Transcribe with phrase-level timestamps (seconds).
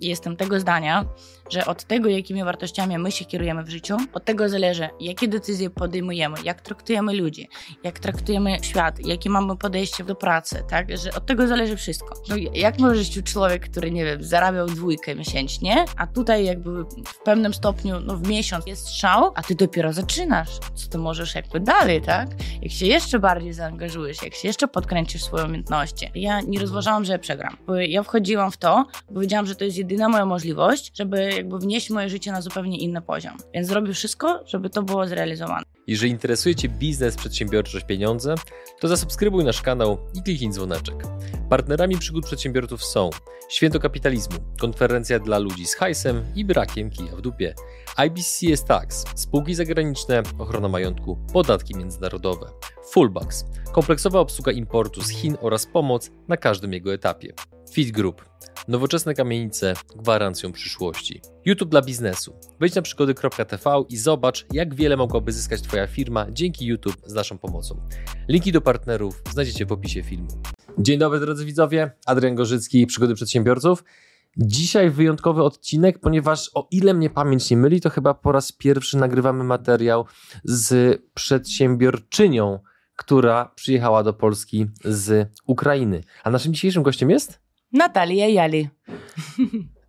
[0.00, 1.04] jestem tego zdania,
[1.50, 5.70] że od tego, jakimi wartościami my się kierujemy w życiu, od tego zależy, jakie decyzje
[5.70, 7.48] podejmujemy, jak traktujemy ludzi,
[7.84, 10.98] jak traktujemy świat, jakie mamy podejście do pracy, tak?
[10.98, 12.14] Że od tego zależy wszystko.
[12.28, 17.54] No, jak możesz człowiek, który, nie wiem, zarabiał dwójkę miesięcznie, a tutaj jakby w pewnym
[17.54, 20.58] stopniu, no w miesiąc jest strzał, a ty dopiero zaczynasz.
[20.74, 22.28] Co ty możesz jakby dalej, tak?
[22.62, 26.10] Jak się jeszcze bardziej zaangażujesz, jak się jeszcze podkręcisz swoje umiejętności.
[26.14, 27.56] Ja nie rozważałam, że przegram.
[27.66, 31.58] Bo ja wchodziłam w to, bo wiedziałam, że to jest jedyna moja możliwość, żeby jakby
[31.58, 33.36] wnieść moje życie na zupełnie inny poziom.
[33.54, 35.62] Więc zrobię wszystko, żeby to było zrealizowane.
[35.86, 38.34] Jeżeli interesuje Cię biznes, przedsiębiorczość, pieniądze,
[38.80, 40.94] to zasubskrybuj nasz kanał i kliknij dzwoneczek.
[41.48, 43.10] Partnerami przygód przedsiębiorców są
[43.48, 47.54] Święto Kapitalizmu, konferencja dla ludzi z hajsem i brakiem kija w dupie,
[48.06, 52.46] IBCS Tax, spółki zagraniczne, ochrona majątku, podatki międzynarodowe,
[52.90, 57.32] Fullbacks, kompleksowa obsługa importu z Chin oraz pomoc na każdym jego etapie,
[57.72, 58.24] Fit Group,
[58.68, 61.20] Nowoczesne kamienice gwarancją przyszłości.
[61.44, 62.34] YouTube dla biznesu.
[62.60, 67.38] Wejdź na przygody.tv i zobacz, jak wiele mogłaby zyskać Twoja firma dzięki YouTube z naszą
[67.38, 67.80] pomocą.
[68.28, 70.28] Linki do partnerów znajdziecie w opisie filmu.
[70.78, 73.84] Dzień dobry drodzy widzowie, Adrian Gorzycki, Przygody Przedsiębiorców.
[74.36, 78.96] Dzisiaj wyjątkowy odcinek, ponieważ o ile mnie pamięć nie myli, to chyba po raz pierwszy
[78.96, 80.06] nagrywamy materiał
[80.44, 82.58] z przedsiębiorczynią,
[82.96, 86.04] która przyjechała do Polski z Ukrainy.
[86.24, 87.49] A naszym dzisiejszym gościem jest?
[87.72, 88.68] Natalia Jali.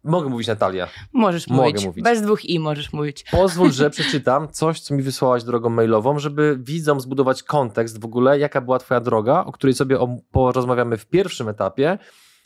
[0.04, 0.88] Mogę mówić Natalia.
[1.14, 1.86] Możesz Mogę mówić.
[1.86, 2.04] mówić.
[2.04, 3.26] Bez dwóch i możesz mówić.
[3.32, 8.40] Pozwól, że przeczytam coś, co mi wysłałaś drogą mailową, żeby widzom zbudować kontekst w ogóle,
[8.40, 9.98] jaka była twoja droga, o której sobie
[10.32, 11.98] porozmawiamy w pierwszym etapie,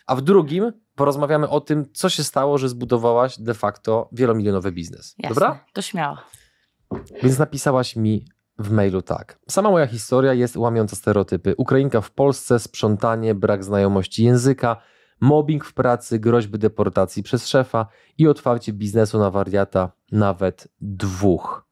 [0.08, 5.16] a w drugim porozmawiamy o tym, co się stało, że zbudowałaś de facto wielomilionowy biznes.
[5.18, 5.66] Jasne, Dobra?
[5.74, 6.18] to śmiało.
[7.24, 8.26] Więc napisałaś mi
[8.60, 9.40] w mailu tak.
[9.50, 11.54] Sama moja historia jest łamiąca stereotypy.
[11.58, 14.78] Ukrainka w Polsce, sprzątanie, brak znajomości języka–
[15.20, 21.66] mobbing w pracy, groźby deportacji przez szefa i otwarcie biznesu na wariata, nawet dwóch.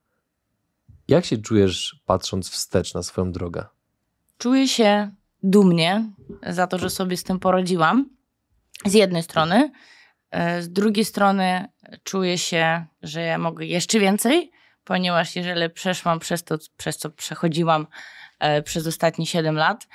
[1.07, 3.65] Jak się czujesz patrząc wstecz na swoją drogę?
[4.37, 5.11] Czuję się
[5.43, 6.11] dumnie
[6.47, 8.09] za to, że sobie z tym poradziłam.
[8.85, 9.71] Z jednej strony.
[10.31, 11.67] E, z drugiej strony
[12.03, 14.51] czuję się, że ja mogę jeszcze więcej,
[14.83, 17.87] ponieważ jeżeli przeszłam przez to, przez co przechodziłam
[18.39, 19.87] e, przez ostatnie 7 lat,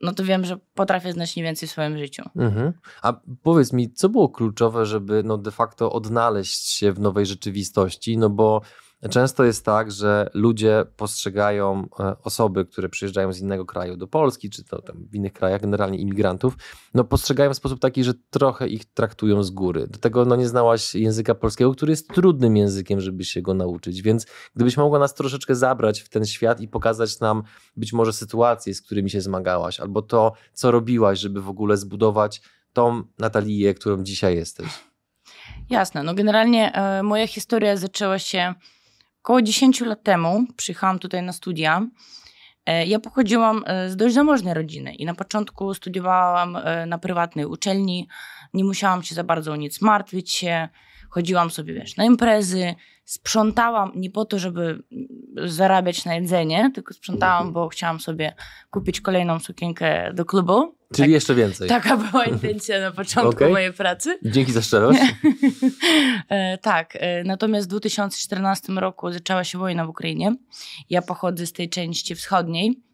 [0.00, 2.22] no to wiem, że potrafię znacznie więcej w swoim życiu.
[2.36, 2.72] Mhm.
[3.02, 8.18] A powiedz mi, co było kluczowe, żeby no de facto odnaleźć się w nowej rzeczywistości?
[8.18, 8.62] No bo
[9.10, 14.50] Często jest tak, że ludzie postrzegają e, osoby, które przyjeżdżają z innego kraju do Polski,
[14.50, 16.56] czy to w innych krajach, generalnie imigrantów,
[16.94, 19.86] no postrzegają w sposób taki, że trochę ich traktują z góry.
[19.86, 24.02] Do tego no nie znałaś języka polskiego, który jest trudnym językiem, żeby się go nauczyć,
[24.02, 27.42] więc gdybyś mogła nas troszeczkę zabrać w ten świat i pokazać nam
[27.76, 32.42] być może sytuacje, z którymi się zmagałaś, albo to, co robiłaś, żeby w ogóle zbudować
[32.72, 34.68] tą Natalię, którą dzisiaj jesteś.
[35.70, 38.54] Jasne, no generalnie e, moja historia zaczęła się
[39.26, 41.86] Około 10 lat temu przyjechałam tutaj na studia.
[42.66, 47.46] E, ja pochodziłam e, z dość zamożnej rodziny i na początku studiowałam e, na prywatnej
[47.46, 48.08] uczelni.
[48.54, 50.68] Nie musiałam się za bardzo o nic martwić się.
[51.16, 54.82] Chodziłam sobie, wiesz, na imprezy, sprzątałam nie po to, żeby
[55.44, 58.34] zarabiać na jedzenie, tylko sprzątałam, bo chciałam sobie
[58.70, 60.76] kupić kolejną sukienkę do klubu.
[60.94, 61.68] Czyli tak, jeszcze więcej.
[61.68, 63.50] Taka była intencja na początku okay.
[63.50, 64.18] mojej pracy.
[64.22, 65.00] Dzięki za szczerość.
[66.28, 70.34] e, tak, e, natomiast w 2014 roku zaczęła się wojna w Ukrainie.
[70.90, 72.85] Ja pochodzę z tej części wschodniej.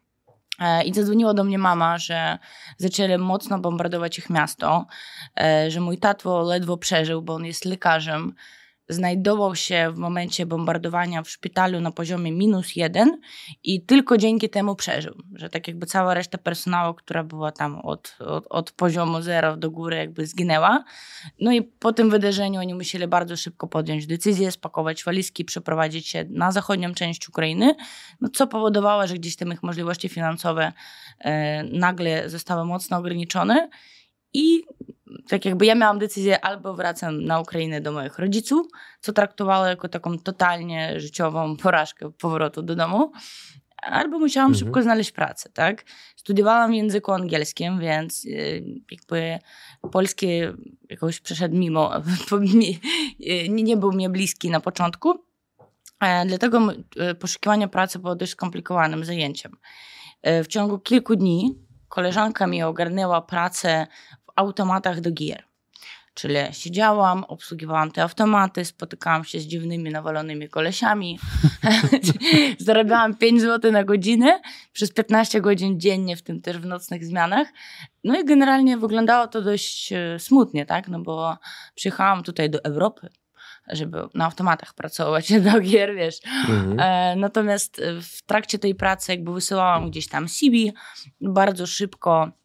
[0.63, 2.39] E, I zadzwoniła do mnie mama, że
[2.77, 4.87] zaczęli mocno bombardować ich miasto,
[5.41, 8.35] e, że mój tato ledwo przeżył, bo on jest lekarzem,
[8.89, 13.21] znajdował się w momencie bombardowania w szpitalu na poziomie minus jeden
[13.65, 15.15] i tylko dzięki temu przeżył.
[15.35, 19.71] Że tak jakby cała reszta personału, która była tam od, od, od poziomu zero do
[19.71, 20.85] góry, jakby zginęła.
[21.41, 26.25] No i po tym wydarzeniu oni musieli bardzo szybko podjąć decyzję, spakować walizki, przeprowadzić się
[26.31, 27.75] na zachodnią część Ukrainy,
[28.21, 30.73] no co powodowało, że gdzieś tam ich możliwości finansowe
[31.19, 33.69] e, nagle zostały mocno ograniczone.
[34.35, 34.63] I
[35.29, 38.67] tak jakby ja miałam decyzję albo wracam na Ukrainę do moich rodziców,
[39.01, 43.13] co traktowało jako taką totalnie życiową porażkę powrotu do domu,
[43.83, 44.65] albo musiałam mhm.
[44.65, 45.85] szybko znaleźć pracę, tak?
[46.17, 49.39] Studiowałam w języku angielskim, więc y, jakby
[49.93, 50.29] polski
[50.91, 51.93] jakoś przeszedł mimo,
[52.55, 55.25] nie, nie był mi bliski na początku,
[56.01, 56.69] e, dlatego
[57.11, 59.57] y, poszukiwanie pracy było dość skomplikowanym zajęciem.
[60.23, 61.59] E, w ciągu kilku dni
[61.89, 63.87] koleżanka mi ogarnęła pracę
[64.37, 65.45] automatach do gier.
[66.15, 71.19] Czyli siedziałam, obsługiwałam te automaty, spotykałam się z dziwnymi, nawalonymi kolesiami,
[72.59, 74.41] zarabiałam 5 zł na godzinę
[74.73, 77.49] przez 15 godzin dziennie, w tym też w nocnych zmianach.
[78.05, 80.89] No i generalnie wyglądało to dość e, smutnie, tak?
[80.89, 81.39] No bo
[81.75, 83.09] przyjechałam tutaj do Europy,
[83.69, 86.21] żeby na automatach pracować do gier, wiesz.
[86.49, 86.81] Mhm.
[86.81, 90.73] E, natomiast w trakcie tej pracy jakby wysyłałam gdzieś tam CV,
[91.21, 92.42] bardzo szybko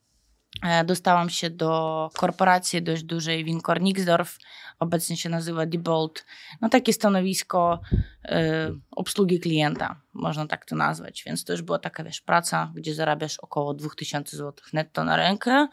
[0.85, 4.37] dostałam się do korporacji dość dużej Winkor Nixdorf,
[4.79, 6.25] obecnie się nazywa Diebold.
[6.61, 7.79] No takie stanowisko
[8.25, 8.29] y,
[8.91, 11.23] obsługi klienta, można tak to nazwać.
[11.25, 15.67] Więc to już była taka, wiesz, praca, gdzie zarabiasz około 2000 zł netto na rękę,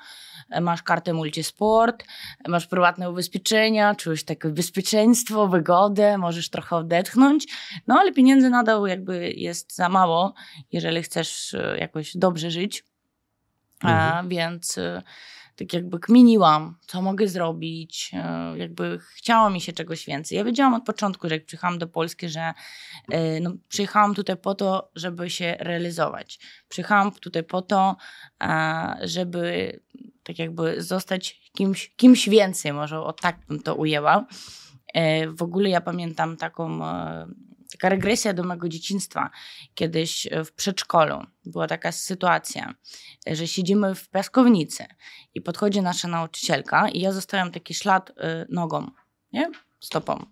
[0.50, 2.04] e, masz kartę multisport,
[2.48, 7.46] masz prywatne ubezpieczenia, czujesz takie bezpieczeństwo, wygodę, możesz trochę odetchnąć,
[7.86, 10.34] no ale pieniędzy nadal jakby jest za mało,
[10.72, 12.93] jeżeli chcesz jakoś dobrze żyć.
[13.90, 14.28] Mhm.
[14.28, 15.02] więc y,
[15.56, 18.10] tak jakby kminiłam, co mogę zrobić,
[18.54, 20.38] y, jakby chciało mi się czegoś więcej.
[20.38, 22.52] Ja wiedziałam od początku, że jak przyjechałam do Polski, że
[23.14, 26.38] y, no, przyjechałam tutaj po to, żeby się realizować.
[26.68, 27.96] Przyjechałam tutaj po to,
[29.02, 29.80] żeby
[30.22, 34.26] tak jakby zostać kimś, kimś więcej, może o tak bym to ujęła.
[35.28, 36.80] W ogóle ja pamiętam taką
[37.74, 39.30] taka regresja do mojego dzieciństwa.
[39.74, 42.74] Kiedyś w przedszkolu była taka sytuacja,
[43.26, 44.84] że siedzimy w piaskownicy
[45.34, 48.14] i podchodzi nasza nauczycielka i ja zostawiam taki ślad y,
[48.48, 48.90] nogą,
[49.32, 49.50] nie?
[49.80, 50.26] stopą.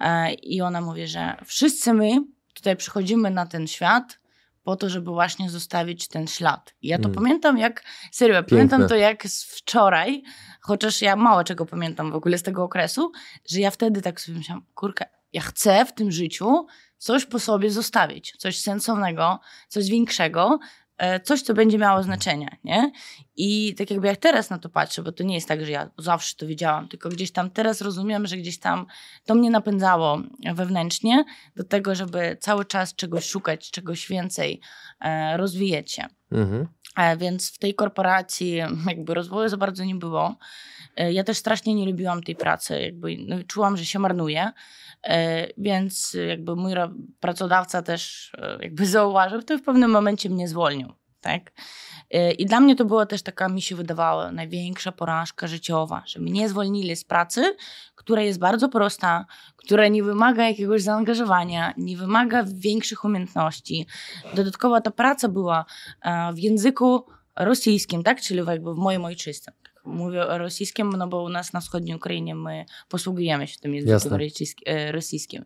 [0.00, 2.10] E, I ona mówi, że wszyscy my
[2.54, 4.18] tutaj przychodzimy na ten świat
[4.62, 6.74] po to, żeby właśnie zostawić ten ślad.
[6.82, 7.14] I ja to mm.
[7.14, 8.56] pamiętam jak, serio, Piękne.
[8.56, 10.22] pamiętam to jak z wczoraj,
[10.60, 13.12] chociaż ja mało czego pamiętam w ogóle z tego okresu,
[13.50, 16.66] że ja wtedy tak sobie myślałam, kurka, ja chcę w tym życiu
[16.98, 20.58] coś po sobie zostawić, coś sensownego, coś większego,
[20.98, 22.92] e, coś, co będzie miało znaczenie, nie?
[23.36, 25.90] I tak jakby jak teraz na to patrzę, bo to nie jest tak, że ja
[25.98, 28.86] zawsze to wiedziałam, tylko gdzieś tam teraz rozumiem, że gdzieś tam
[29.24, 30.18] to mnie napędzało
[30.54, 31.24] wewnętrznie
[31.56, 34.60] do tego, żeby cały czas czegoś szukać, czegoś więcej,
[35.00, 36.04] e, rozwijać się.
[36.32, 36.68] Mhm.
[36.98, 38.50] E, więc w tej korporacji
[38.86, 40.36] jakby rozwoju za bardzo nie było.
[40.96, 44.52] Ja też strasznie nie lubiłam tej pracy, jakby no, czułam, że się marnuje.
[45.02, 46.72] E, więc jakby mój
[47.20, 50.92] pracodawca też e, jakby zauważył, to w pewnym momencie mnie zwolnił.
[51.20, 51.52] Tak?
[52.10, 56.20] E, I dla mnie to była też taka, mi się wydawała, największa porażka życiowa, że
[56.20, 57.56] mnie zwolnili z pracy,
[57.94, 59.26] która jest bardzo prosta,
[59.56, 63.86] która nie wymaga jakiegoś zaangażowania, nie wymaga większych umiejętności.
[64.34, 65.64] Dodatkowo ta praca była
[66.34, 67.04] w języku
[67.36, 68.20] rosyjskim, tak?
[68.20, 69.54] czyli jakby w moim ojczystym
[69.88, 74.18] mówię o rosyjskim, no bo u nas na wschodniej Ukrainie my posługujemy się tym językiem
[74.66, 75.44] e, rosyjskim.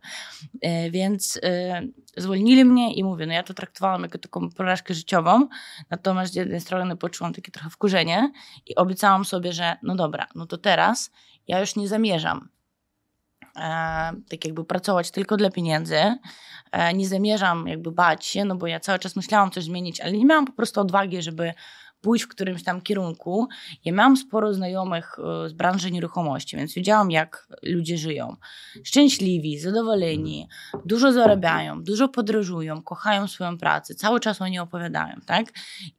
[0.60, 1.82] E, więc e,
[2.16, 5.48] zwolnili mnie i mówię, no ja to traktowałam jako taką porażkę życiową,
[5.90, 8.32] natomiast z jednej strony poczułam takie trochę wkurzenie
[8.66, 11.10] i obiecałam sobie, że no dobra, no to teraz
[11.48, 12.48] ja już nie zamierzam
[14.30, 16.16] tak jakby pracować tylko dla pieniędzy.
[16.94, 20.24] nie zamierzam jakby bać się, no bo ja cały czas myślałam coś zmienić, ale nie
[20.24, 21.54] miałam po prostu odwagi, żeby
[22.02, 23.48] pójść w którymś tam kierunku.
[23.84, 28.36] Ja miałam sporo znajomych e, z branży nieruchomości, więc wiedziałam, jak ludzie żyją.
[28.84, 30.48] Szczęśliwi, zadowoleni,
[30.84, 35.46] dużo zarabiają, dużo podróżują, kochają swoją pracę, cały czas o niej opowiadają, tak?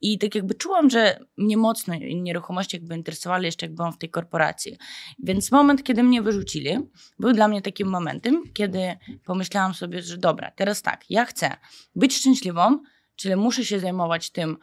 [0.00, 4.10] I tak jakby czułam, że mnie mocno nieruchomości jakby interesowały jeszcze jak byłam w tej
[4.10, 4.78] korporacji.
[5.18, 6.78] Więc moment, kiedy mnie wyrzucili,
[7.18, 11.56] był dla mnie takim momentem, kiedy pomyślałam sobie, że dobra, teraz tak, ja chcę
[11.96, 12.78] być szczęśliwą,
[13.16, 14.56] czyli muszę się zajmować tym,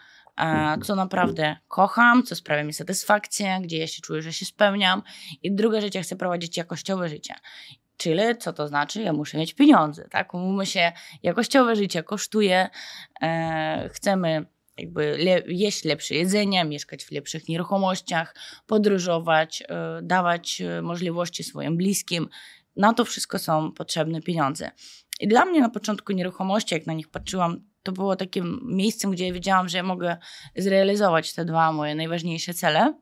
[0.84, 5.02] co naprawdę kocham, co sprawia mi satysfakcję, gdzie ja się czuję, że się spełniam.
[5.44, 7.36] I drugie życie, chcę prowadzić jakościowe życie.
[7.98, 9.02] Czyli co to znaczy?
[9.02, 10.34] Ja muszę mieć pieniądze, tak?
[10.34, 10.92] Umówmy się,
[11.24, 12.70] jakościowe życie kosztuje,
[13.22, 14.46] e, chcemy
[14.78, 18.36] jakby le jeść lepsze jedzenie, mieszkać w lepszych nieruchomościach,
[18.68, 22.30] podróżować, e, dawać e, możliwości swoim bliskim.
[22.76, 24.72] Na to wszystko są potrzebne pieniądze.
[25.20, 29.34] I dla mnie na początku nieruchomości, jak na nich patrzyłam, to było takim miejscem, gdzie
[29.34, 30.18] wiedziałam, że mogę
[30.56, 32.94] zrealizować te dwa moje najważniejsze cele.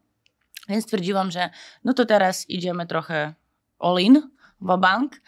[0.70, 1.50] Więc stwierdziłam, że
[1.84, 3.34] no to teraz idziemy trochę
[3.80, 4.22] all in,
[4.62, 5.22] bank,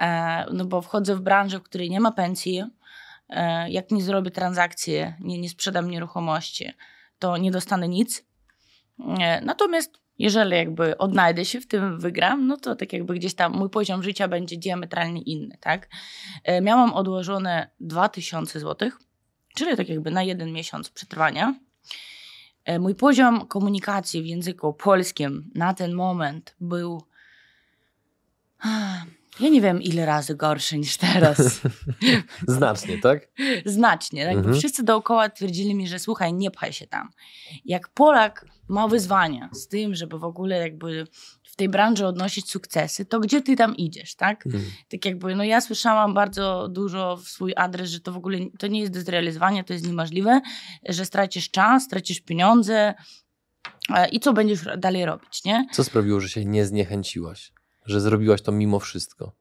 [0.00, 2.64] e, no bo wchodzę w branżę, w której nie ma pensji.
[3.28, 6.72] E, jak nie zrobię transakcji, nie, nie sprzedam nieruchomości,
[7.18, 8.24] to nie dostanę nic.
[9.20, 13.52] E, natomiast jeżeli jakby odnajdę się w tym, wygram, no to tak jakby gdzieś tam
[13.52, 15.88] mój poziom życia będzie diametralnie inny, tak?
[16.44, 18.90] E, miałam odłożone 2000 zł,
[19.54, 21.54] czyli tak jakby na jeden miesiąc przetrwania.
[22.64, 27.02] E, mój poziom komunikacji w języku polskim na ten moment był
[29.40, 31.60] ja nie wiem, ile razy gorszy niż teraz.
[32.48, 33.28] Znacznie, tak?
[33.64, 34.26] Znacznie.
[34.26, 34.36] Tak?
[34.36, 34.54] Mhm.
[34.54, 37.10] Wszyscy dookoła twierdzili mi, że słuchaj, nie pchaj się tam.
[37.64, 41.06] Jak Polak ma wyzwania z tym, żeby w ogóle jakby
[41.42, 44.46] w tej branży odnosić sukcesy, to gdzie ty tam idziesz, tak?
[44.46, 44.64] Mhm.
[44.88, 48.66] Tak jakby, no ja słyszałam bardzo dużo w swój adres, że to w ogóle to
[48.66, 50.40] nie jest do zrealizowania, to jest niemożliwe,
[50.88, 52.94] że stracisz czas, stracisz pieniądze
[53.94, 55.66] e, i co będziesz dalej robić, nie?
[55.72, 57.52] Co sprawiło, że się nie zniechęciłaś?
[57.86, 59.32] Że zrobiłaś to mimo wszystko?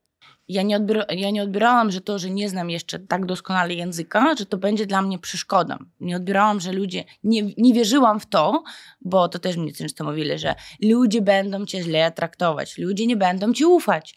[0.48, 4.36] Ja nie, odbier- ja nie odbierałam, że to, że nie znam jeszcze tak doskonale języka,
[4.36, 5.76] że to będzie dla mnie przeszkodą.
[6.00, 8.64] Nie odbierałam, że ludzie, nie, nie wierzyłam w to,
[9.02, 13.54] bo to też mi często mówili, że ludzie będą cię źle traktować, ludzie nie będą
[13.54, 14.16] ci ufać.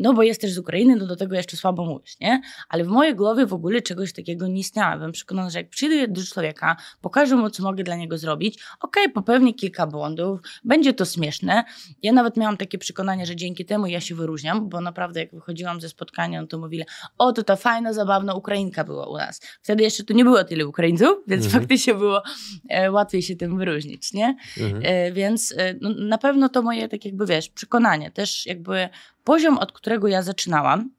[0.00, 2.40] No bo jesteś z Ukrainy, no do tego jeszcze słabo mówisz, nie?
[2.68, 4.96] Ale w mojej głowie w ogóle czegoś takiego nie istniało.
[4.96, 9.04] Byłem przekonana, że jak przyjdę do człowieka, pokażę mu, co mogę dla niego zrobić, okej,
[9.04, 11.64] okay, popełnię kilka błędów, będzie to śmieszne.
[12.02, 15.67] Ja nawet miałam takie przekonanie, że dzięki temu ja się wyróżniam, bo naprawdę jak wychodziłam
[15.80, 16.84] ze spotkania, no to mówili,
[17.18, 19.40] o, to ta fajna, zabawna Ukrainka była u nas.
[19.62, 21.62] Wtedy jeszcze tu nie było tyle Ukraińców, więc Mhm.
[21.62, 22.22] faktycznie było
[22.68, 24.36] e, łatwiej się tym wyróżnić, nie?
[24.60, 24.82] Mhm.
[24.84, 28.10] E, więc e, no, na pewno to moje, tak jakby wiesz, przekonanie.
[28.10, 28.88] Też jakby
[29.24, 30.90] poziom, od którego ja zaczynałam,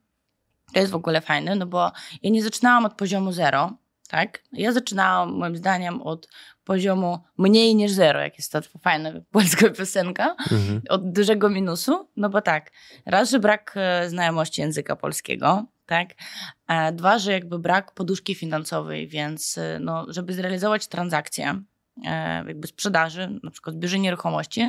[0.74, 1.92] to jest w ogóle fajne, no bo
[2.24, 3.74] ja nie zaczynałam od poziomu zero,
[4.10, 4.44] tak?
[4.52, 6.28] Ja zaczynałam, moim zdaniem, od
[6.64, 10.82] poziomu mniej niż zero, jak jest to fajna polska piosenka, Mhm.
[10.90, 12.72] od dużego minusu, no bo tak,
[13.06, 16.10] raz, że brak e, znajomości języka polskiego, tak,
[16.68, 21.62] e, dwa, że jakby brak poduszki finansowej, więc e, no, żeby zrealizować transakcję,
[22.48, 24.62] jakby sprzedaży, na przykład bierze nieruchomości,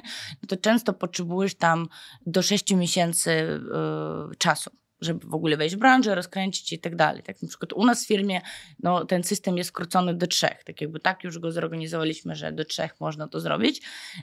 [0.43, 1.89] no to często potrzebujesz tam
[2.27, 4.71] do 6 miesięcy e, czasu
[5.01, 7.23] żeby w ogóle wejść w branżę, rozkręcić i tak dalej.
[7.23, 8.41] Tak na przykład u nas w firmie
[8.83, 10.65] no, ten system jest skrócony do trzech.
[10.65, 13.83] Tak jakby tak już go zorganizowaliśmy, że do trzech można to zrobić.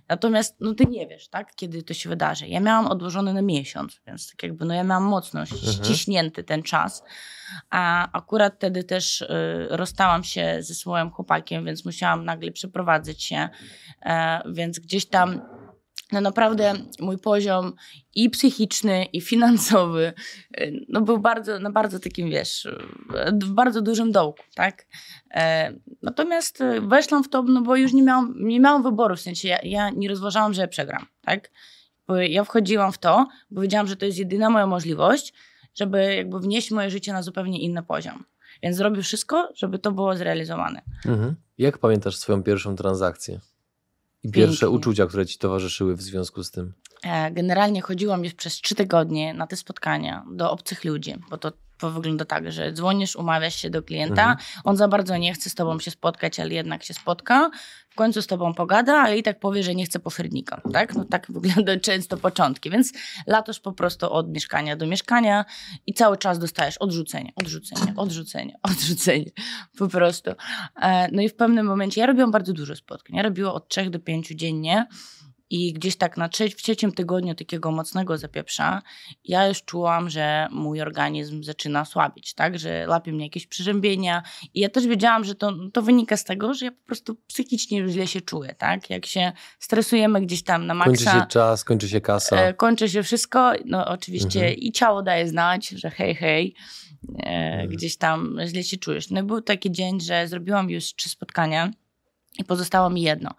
[0.10, 2.48] Natomiast no, ty nie wiesz, tak, kiedy to się wydarzy.
[2.48, 7.04] Ja miałam odłożony na miesiąc, więc tak jakby no, ja miałam mocno ściśnięty ten czas.
[7.70, 9.28] A akurat wtedy też y,
[9.70, 13.50] rozstałam się ze swoim chłopakiem, więc musiałam nagle przeprowadzać się.
[14.06, 15.42] E, więc gdzieś tam
[16.12, 17.74] no naprawdę mój poziom
[18.16, 20.14] i psychiczny, i finansowy
[20.62, 22.68] y, no był bardzo, na bardzo takim, wiesz,
[23.44, 24.88] w bardzo dużym dołku, tak?
[25.32, 29.22] E, natomiast y, weszłam w to, no bo już nie miałam, nie miałam wyboru, w
[29.22, 31.52] sensie ja, ja nie rozważałam, że przegram, tak?
[32.08, 35.34] Bo ja wchodziłam w to, bo wiedziałam, że to jest jedyna moja możliwość,
[35.76, 38.24] żeby jakby wnieść moje życie na zupełnie inny poziom.
[38.64, 40.82] Więc zrobię wszystko, żeby to było zrealizowane.
[41.06, 41.36] Mhm.
[41.58, 43.40] Jak pamiętasz swoją pierwszą transakcję?
[44.28, 44.70] I pierwsze Pięknie.
[44.78, 46.74] uczucia, które ci towarzyszyły w związku z tym?
[47.04, 51.52] E, Generalnie chodziłam już przez trzy tygodnie na te spotkania do obcych ludzi, bo to,
[51.78, 54.38] to wygląda tak, że dzwonisz, umawiasz się do klienta, Mhm.
[54.64, 57.50] on za bardzo nie chce z tobą się spotkać, ale jednak się spotka,
[57.98, 60.96] końcu z tobą pogada, ale i tak powie, że nie chce pofernika, tak?
[60.96, 62.94] No tak wygląda często początki, więc
[63.28, 65.46] latasz po prostu od mieszkania do mieszkania
[65.88, 69.32] i cały czas dostajesz odrzucenie, odrzucenie, odrzucenie, odrzucenie,
[69.78, 70.32] po prostu.
[70.82, 73.90] E, No i w pewnym momencie, ja robiłam bardzo dużo spotkań, ja robiłam od trzech
[73.90, 74.86] do pięciu dziennie,
[75.50, 78.82] i gdzieś tak na trze- w trzecim tygodniu takiego mocnego zapieprza,
[79.24, 82.60] ja już czułam, że mój organizm zaczyna słabić, tak?
[82.60, 84.24] Że łapie mnie jakieś przeziębienia.
[84.54, 87.88] I ja też wiedziałam, że to, to wynika z tego, że ja po prostu psychicznie
[87.90, 88.90] źle się czuję, tak?
[88.90, 92.36] Jak się stresujemy gdzieś tam na Kończy maksa, się czas, kończy się kasa.
[92.42, 94.58] e, kończy się wszystko, no oczywiście Mhm.
[94.58, 96.56] i ciało daje znać, że hej, hej,
[97.20, 97.70] e, Mhm.
[97.70, 99.10] gdzieś tam źle się czujesz.
[99.10, 101.72] No i był taki dzień, że zrobiłam już trzy spotkania
[102.38, 103.32] i pozostało mi jedno.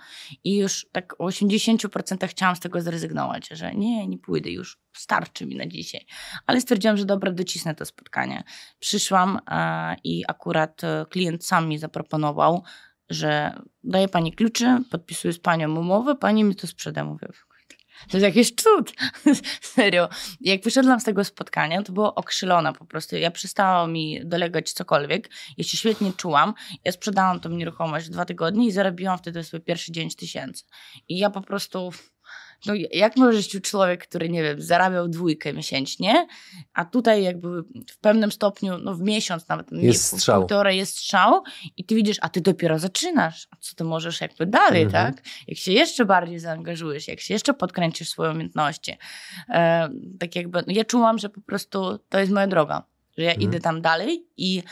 [0.45, 5.47] I już tak o 80% chciałam z tego zrezygnować, że nie, nie pójdę już, starczy
[5.47, 6.07] mi na dzisiaj.
[6.47, 8.43] Ale stwierdziłam, że dobra, docisnę to spotkanie.
[8.79, 12.63] Przyszłam e, i akurat e, klient sam mi zaproponował,
[13.11, 17.05] że daje pani klucze, podpisuję z panią umowę, pani mi to sprzeda.
[17.05, 17.29] Mówię,
[18.11, 18.93] to jest jakiś cud.
[19.75, 20.09] Serio.
[20.41, 23.17] Jak wyszedłam z tego spotkania, to było okrzylona po prostu.
[23.17, 25.31] Ja przestało mi dolegać cokolwiek.
[25.57, 26.55] Ja się świetnie czułam.
[26.85, 30.65] Ja sprzedałam tą nieruchomość dwa tygodnie i zarobiłam wtedy swój pierwszy 9 tysięcy.
[31.09, 31.91] I ja po prostu...
[32.67, 36.27] No, jak możesz ci człowiek, który, nie wiem, zarabiał dwójkę miesięcznie,
[36.75, 40.41] a tutaj jakby w pewnym stopniu, no w miesiąc nawet, nie, Jest pół- strzał.
[40.41, 41.43] półtora jest strzał
[41.77, 45.15] i ty widzisz, a ty dopiero zaczynasz, a co ty możesz jakby dalej, Mhm.
[45.15, 45.25] tak?
[45.49, 48.97] Jak się jeszcze bardziej zaangażujesz, jak się jeszcze podkręcisz swoje umiejętności.
[49.49, 49.89] E,
[50.21, 52.83] tak jakby, no ja czułam, że po prostu to jest moja droga,
[53.19, 53.49] że ja Mhm.
[53.51, 54.63] idę tam dalej i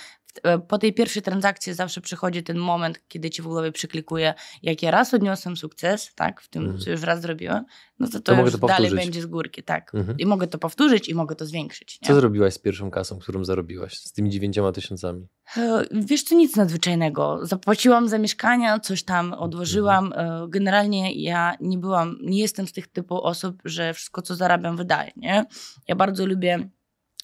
[0.43, 4.83] e, po tej pierwszej transakcji zawsze przychodzi ten moment, kiedy ci w głowie przyklikuje, jak
[4.83, 6.81] ja raz odniosłem sukces, tak, w tym, Mhm.
[6.81, 7.65] co już raz zrobiłem,
[7.99, 9.95] no to to, To to dalej będzie z górki, tak.
[9.95, 10.19] Mhm.
[10.19, 11.99] I mogę to powtórzyć i mogę to zwiększyć.
[12.03, 12.09] Nie?
[12.09, 13.99] Co zrobiłaś z pierwszą kasą, którą zarobiłaś?
[13.99, 15.27] Z tymi dziewięcioma tysiącami?
[15.57, 17.39] E, Wiesz co, nic nadzwyczajnego.
[17.43, 20.13] Zapłaciłam za mieszkania, coś tam odłożyłam.
[20.17, 24.77] E, Generalnie ja nie byłam, nie jestem z tych typu osób, że wszystko co zarabiam
[24.77, 25.45] wydaję, nie?
[25.89, 26.69] Ja bardzo lubię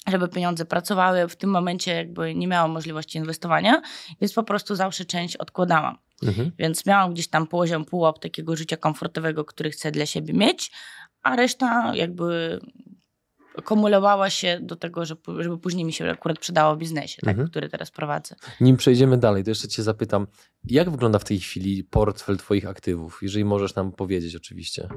[0.09, 1.29] żeby pieniądze pracowały.
[1.29, 3.83] W tym momencie jakby nie miałam możliwości inwestowania,
[4.21, 5.99] więc po prostu zawsze część odkładałam.
[6.23, 6.53] Mhm.
[6.59, 10.73] Więc miałam gdzieś tam poziom pułap takiego życia komfortowego, który chcę dla siebie mieć,
[11.23, 12.61] a reszta jakby
[13.65, 17.49] kumulowała się do tego, żeby, później mi się akurat przydało w biznesie, tak, Mhm.
[17.49, 18.35] który teraz prowadzę.
[18.61, 20.27] Nim przejdziemy dalej, to jeszcze cię zapytam,
[20.65, 24.89] jak wygląda w tej chwili portfel twoich aktywów, jeżeli możesz nam powiedzieć oczywiście.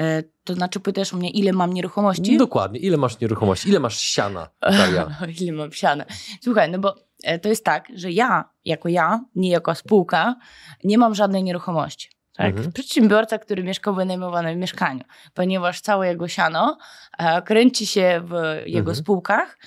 [0.00, 2.36] E, to znaczy pytasz mnie, ile mam nieruchomości?
[2.36, 5.16] Dokładnie, ile masz nieruchomości, ile masz siana, Daria?
[5.40, 6.06] ile mam siane.
[6.42, 10.36] Słuchaj, no bo e, to jest tak, że ja, jako ja, nie jako spółka,
[10.84, 12.08] nie mam żadnej nieruchomości.
[12.36, 12.46] Tak?
[12.46, 12.72] Mhm.
[12.72, 16.78] Przedsiębiorca, który mieszka w wynajmowanym mieszkaniu, ponieważ całe jego siano
[17.18, 18.32] e, kręci się w
[18.66, 18.96] jego Mhm.
[18.96, 19.58] spółkach,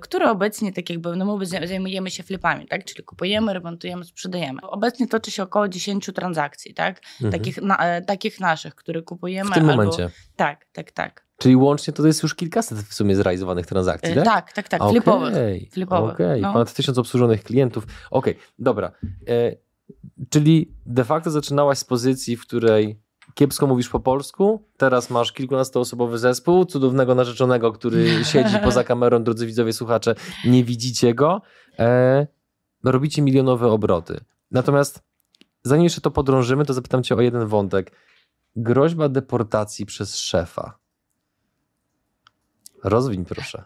[0.00, 2.84] które obecnie, tak jakby, no my zaj- zajmujemy się flipami, tak?
[2.84, 4.60] Czyli kupujemy, remontujemy, sprzedajemy.
[4.62, 7.00] Obecnie toczy się około 10 transakcji, tak?
[7.14, 7.32] Mhm.
[7.32, 9.50] Takich, na, e, takich naszych, które kupujemy.
[9.50, 9.82] W tym albo...
[9.82, 10.10] momencie.
[10.36, 11.26] Tak, tak, tak.
[11.38, 14.24] Czyli łącznie to jest już kilkaset w sumie zrealizowanych transakcji, E, tak?
[14.24, 15.34] Tak, tak, tak, Okej, flipowych.
[15.72, 16.52] flipowych, Okej, no.
[16.52, 17.86] ponad tysiąc obsłużonych klientów.
[18.10, 18.92] Okej, dobra.
[19.28, 19.56] E,
[20.30, 23.00] czyli de facto zaczynałaś z pozycji, w której
[23.34, 29.46] kiepsko mówisz po polsku, teraz masz kilkunastoosobowy zespół, cudownego narzeczonego, który siedzi poza kamerą, drodzy
[29.46, 31.42] widzowie, słuchacze, nie widzicie go.
[31.78, 32.26] E,
[32.84, 34.20] robicie milionowe obroty.
[34.50, 35.02] Natomiast
[35.62, 37.92] zanim jeszcze to podrążymy, to zapytam cię o jeden wątek.
[38.56, 40.78] Groźba deportacji przez szefa.
[42.84, 43.64] Rozwiń proszę.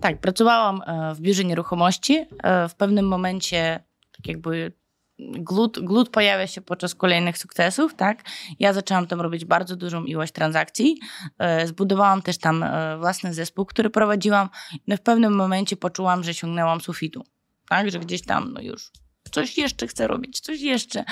[0.00, 2.26] Tak, pracowałam e, w biurze nieruchomości.
[2.42, 3.84] E, W pewnym momencie
[4.16, 4.72] tak jakby
[5.18, 8.22] glut, glut pojawia się podczas kolejnych sukcesów, tak?
[8.58, 10.98] Ja zaczęłam tam robić bardzo dużą ilość transakcji.
[11.38, 14.48] E, Zbudowałam też tam e, własny zespół, który prowadziłam.
[14.86, 17.24] No w pewnym momencie poczułam, że sięgnęłam sufitu,
[17.68, 17.90] tak?
[17.90, 18.90] Że gdzieś tam no już
[19.30, 21.04] coś jeszcze chcę robić, coś jeszcze.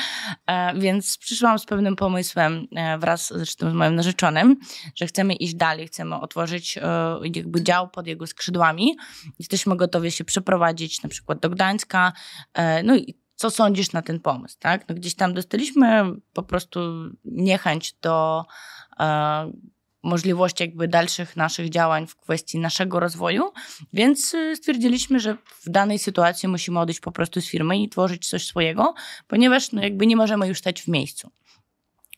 [0.47, 2.67] E, Więc przyszłam z pewnym pomysłem
[2.99, 4.57] wraz zresztą z moim narzeczonym,
[4.95, 6.79] że chcemy iść dalej, chcemy otworzyć
[7.35, 8.97] jakby dział pod jego skrzydłami.
[9.39, 12.13] Jesteśmy gotowi się przeprowadzić na przykład do Gdańska.
[12.85, 14.89] No i co sądzisz na ten pomysł, tak?
[14.89, 16.81] No gdzieś tam dostaliśmy po prostu
[17.25, 18.45] niechęć do
[19.01, 19.53] e,
[20.03, 23.53] możliwości jakby dalszych naszych działań w kwestii naszego rozwoju,
[23.93, 28.29] więc y, stwierdziliśmy, że w danej sytuacji musimy odejść po prostu z firmy i tworzyć
[28.29, 28.95] coś swojego,
[29.27, 31.31] ponieważ no jakby nie możemy już stać w miejscu.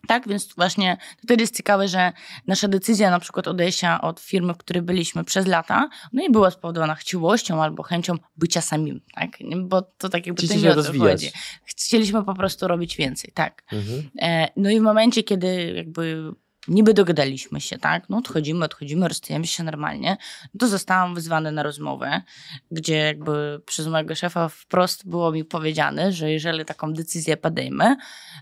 [0.09, 2.13] Tak, więc właśnie wtedy jest ciekawe, że
[2.47, 6.51] nasza decyzja na przykład odejścia od firmy, w której byliśmy przez lata, no i była
[6.51, 9.31] spowodowana chciwością albo chęcią bycia samim, tak?
[9.63, 11.31] Bo to tak jakby to nie o to chodzi.
[11.65, 13.63] Chcieliśmy po prostu robić więcej, tak.
[13.73, 14.11] Mhm.
[14.23, 16.33] E, No i w momencie, kiedy jakby
[16.69, 20.17] niby dogadaliśmy się, tak, no odchodzimy, odchodzimy, rozstajemy się normalnie,
[20.55, 22.23] no to zostałam wyzwana na rozmowę,
[22.71, 27.97] gdzie jakby przez mojego szefa wprost było mi powiedziane, że jeżeli taką decyzję podejmę,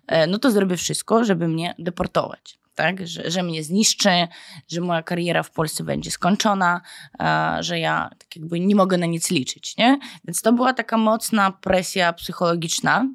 [0.06, 2.58] e, no to zrobię wszystko, żeby mnie deportować.
[2.74, 4.28] Tak, że, że mnie zniszczy,
[4.68, 6.80] że moja kariera w Polsce będzie skończona,
[7.20, 9.98] e, że ja tak jakby nie mogę na nic liczyć, nie?
[10.24, 13.06] Więc to była taka mocna presja psychologiczna,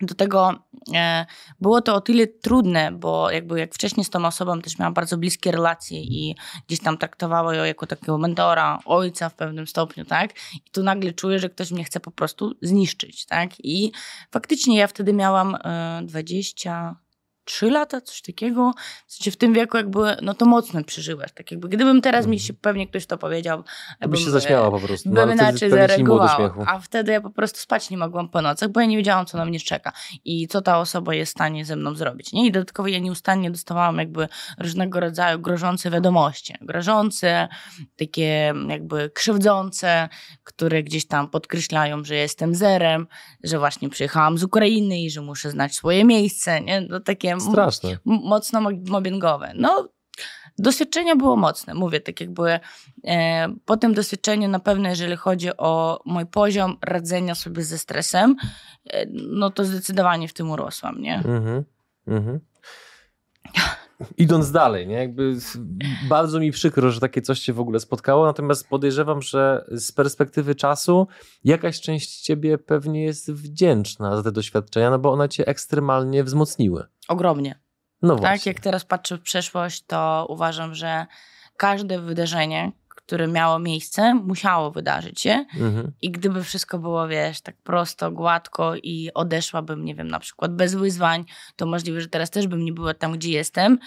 [0.00, 0.54] do tego
[0.94, 1.26] e,
[1.60, 5.18] było to o tyle trudne, bo jakby jak wcześniej z tą osobą też miałam bardzo
[5.18, 10.30] bliskie relacje i gdzieś tam traktowała ją jako takiego mentora, ojca w pewnym stopniu, tak?
[10.54, 13.50] I tu nagle czuję, że ktoś mnie chce po prostu zniszczyć, tak?
[13.58, 13.92] I
[14.30, 16.96] faktycznie ja wtedy miałam e, 20,
[17.44, 18.72] trzy lata, coś takiego.
[19.06, 21.32] W, sensie w tym wieku jakby, no to mocno przeżyłeś.
[21.32, 23.64] Tak jakby, gdybym teraz mi się pewnie ktoś to powiedział.
[24.00, 25.10] To bym się zaśmiała po prostu.
[25.12, 26.64] No, bym inaczej zareagowała.
[26.66, 29.38] A wtedy ja po prostu spać nie mogłam po nocach, bo ja nie wiedziałam, co
[29.38, 29.92] na mnie czeka
[30.24, 32.32] i co ta osoba jest w stanie ze mną zrobić.
[32.32, 32.46] Nie?
[32.46, 34.28] I dodatkowo ja nieustannie dostawałam jakby
[34.58, 36.54] różnego rodzaju grożące wiadomości.
[36.60, 37.48] Grożące,
[37.96, 40.08] takie jakby krzywdzące,
[40.44, 43.06] które gdzieś tam podkreślają, że jestem zerem,
[43.44, 46.60] że właśnie przyjechałam z Ukrainy i że muszę znać swoje miejsce.
[46.60, 46.80] Nie?
[46.80, 47.98] No takie Straszne.
[48.04, 49.52] mocno mo- mobbingowe.
[49.54, 49.88] No,
[50.58, 52.60] doświadczenie było mocne, mówię, tak jakby
[53.04, 58.36] e, po tym doświadczeniu na pewno, jeżeli chodzi o mój poziom radzenia sobie ze stresem,
[58.90, 61.14] e, no to zdecydowanie w tym urosłam, nie?
[61.16, 61.64] Mhm.
[62.06, 62.40] Mhm.
[64.16, 64.94] Idąc dalej, nie?
[64.94, 65.36] Jakby
[66.08, 70.54] bardzo mi przykro, że takie coś cię w ogóle spotkało, natomiast podejrzewam, że z perspektywy
[70.54, 71.06] czasu
[71.44, 76.84] jakaś część ciebie pewnie jest wdzięczna za te doświadczenia, no bo one cię ekstremalnie wzmocniły.
[77.08, 77.58] Ogromnie.
[78.02, 78.52] No Tak, właśnie.
[78.52, 81.06] jak teraz patrzę w przeszłość, to uważam, że
[81.56, 85.44] każde wydarzenie, które miało miejsce, musiało wydarzyć się.
[85.54, 85.92] Mhm.
[86.02, 90.74] I gdyby wszystko było, wiesz, tak prosto, gładko i odeszłabym, nie wiem, na przykład bez
[90.74, 91.24] wyzwań,
[91.56, 93.78] to możliwe, że teraz też bym nie była tam, gdzie jestem,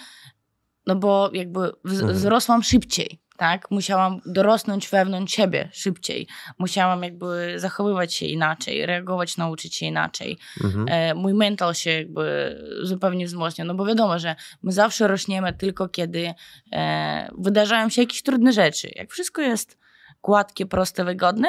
[0.86, 2.12] no bo jakby Mhm.
[2.12, 3.70] wzrosłam szybciej, tak?
[3.70, 6.26] Musiałam dorosnąć wewnątrz siebie szybciej.
[6.58, 10.38] Musiałam jakby zachowywać się inaczej, reagować, nauczyć się inaczej.
[10.64, 10.86] Mhm.
[10.88, 15.88] E, mój mental się jakby zupełnie wzmocnił, no bo wiadomo, że my zawsze rośniemy tylko
[15.88, 16.34] kiedy
[16.72, 18.90] e, wydarzają się jakieś trudne rzeczy.
[18.94, 19.78] Jak wszystko jest
[20.22, 21.48] gładkie, proste, wygodne,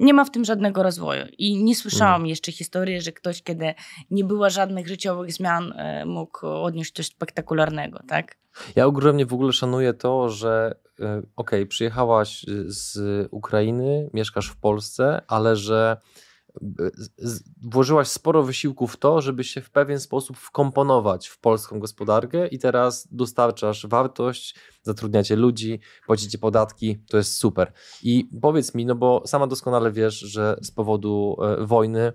[0.00, 1.24] nie ma w tym żadnego rozwoju.
[1.38, 2.26] I nie słyszałam mm.
[2.26, 3.74] jeszcze historii, że ktoś, kiedy
[4.10, 8.36] nie było żadnych życiowych zmian, e, mógł odnieść coś spektakularnego, tak?
[8.76, 12.98] Ja ogromnie w ogóle szanuję to, że e, okej, okay, przyjechałaś z
[13.30, 15.96] Ukrainy, mieszkasz w Polsce, ale że
[17.62, 22.58] włożyłaś sporo wysiłku w to, żeby się w pewien sposób wkomponować w polską gospodarkę i
[22.58, 27.72] teraz dostarczasz wartość, zatrudniacie ludzi, płacicie podatki, to jest super.
[28.02, 32.12] I powiedz mi, no bo sama doskonale wiesz, że z powodu e, wojny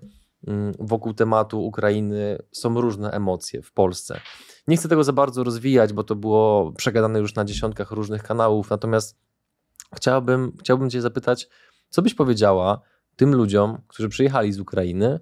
[0.48, 4.20] mm, wokół tematu Ukrainy są różne emocje w Polsce.
[4.68, 8.70] Nie chcę tego za bardzo rozwijać, bo to było przegadane już na dziesiątkach różnych kanałów,
[8.70, 9.18] natomiast
[9.96, 11.50] chciałbym, chciałbym Cię zapytać,
[11.90, 12.82] co byś powiedziała,
[13.16, 15.20] tym ludziom, którzy przyjechali z Ukrainy,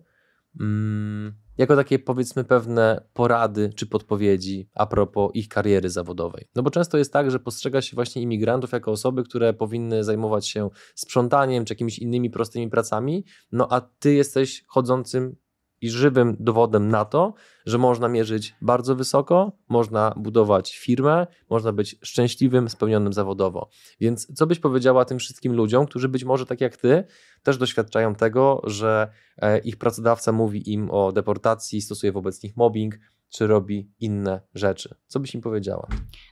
[0.60, 6.48] mm, jako takie powiedzmy pewne porady czy podpowiedzi a propos ich kariery zawodowej.
[6.56, 10.48] No bo często jest tak, że postrzega się właśnie imigrantów jako osoby, które powinny zajmować
[10.48, 15.36] się sprzątaniem czy jakimiś innymi prostymi pracami, no a ty jesteś chodzącym
[15.82, 17.34] i żywym dowodem na to,
[17.66, 23.70] że można mierzyć bardzo wysoko, można budować firmę, można być szczęśliwym, spełnionym zawodowo.
[24.00, 27.04] Więc co byś powiedziała tym wszystkim ludziom, którzy być może tak jak ty
[27.44, 32.96] też doświadczają tego, że e, ich pracodawca mówi im o deportacji, stosuje wobec nich mobbing,
[33.32, 34.96] czy robi inne rzeczy.
[35.08, 35.88] Co byś im powiedziała?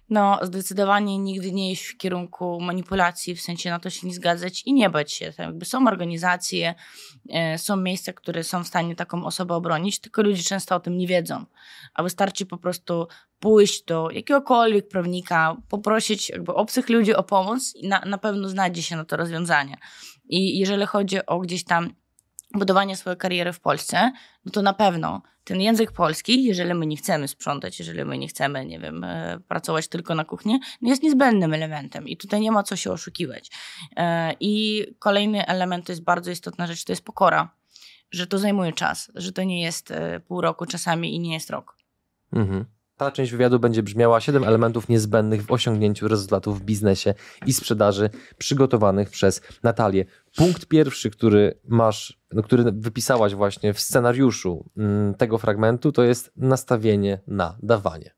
[0.10, 4.64] No, zdecydowanie nigdy nie iść w kierunku manipulacji, w sensie na to się nie zgadzać
[4.66, 5.34] i nie bać się.
[5.38, 6.76] jakby są organizacje,
[7.30, 10.98] e, są miejsca, które są w stanie taką osobę obronić, tylko ludzie często o tym
[10.98, 11.46] nie wiedzą.
[11.94, 13.08] A wystarczy po prostu
[13.40, 18.84] pójść do jakiegokolwiek prawnika, poprosić jakby obcych ludzi o pomoc i na, na pewno znajdzie
[18.84, 19.78] się na to rozwiązanie.
[20.30, 21.94] I jeżeli chodzi o gdzieś tam
[22.54, 24.12] budowanie swojej kariery w Polsce,
[24.46, 28.28] no to na pewno ten język polski, jeżeli my nie chcemy sprzątać, jeżeli my nie
[28.28, 32.52] chcemy, nie wiem, e, pracować tylko na kuchni, no jest niezbędnym elementem i tutaj nie
[32.52, 33.52] ma co się oszukiwać.
[33.96, 37.56] E, I kolejny element to jest bardzo istotna rzecz, to jest pokora,
[38.12, 41.50] że to zajmuje czas, że to nie jest e, pół roku czasami i nie jest
[41.50, 41.78] rok.
[42.34, 42.66] Mhm.
[43.00, 47.14] Ta część wywiadu będzie brzmiała 7 elementów niezbędnych w osiągnięciu rezultatów w biznesie
[47.46, 50.06] i sprzedaży przygotowanych przez Natalię.
[50.40, 56.32] Punkt pierwszy, który masz, no, który wypisałaś właśnie w scenariuszu mm, tego fragmentu, to jest
[56.36, 58.12] nastawienie na dawanie.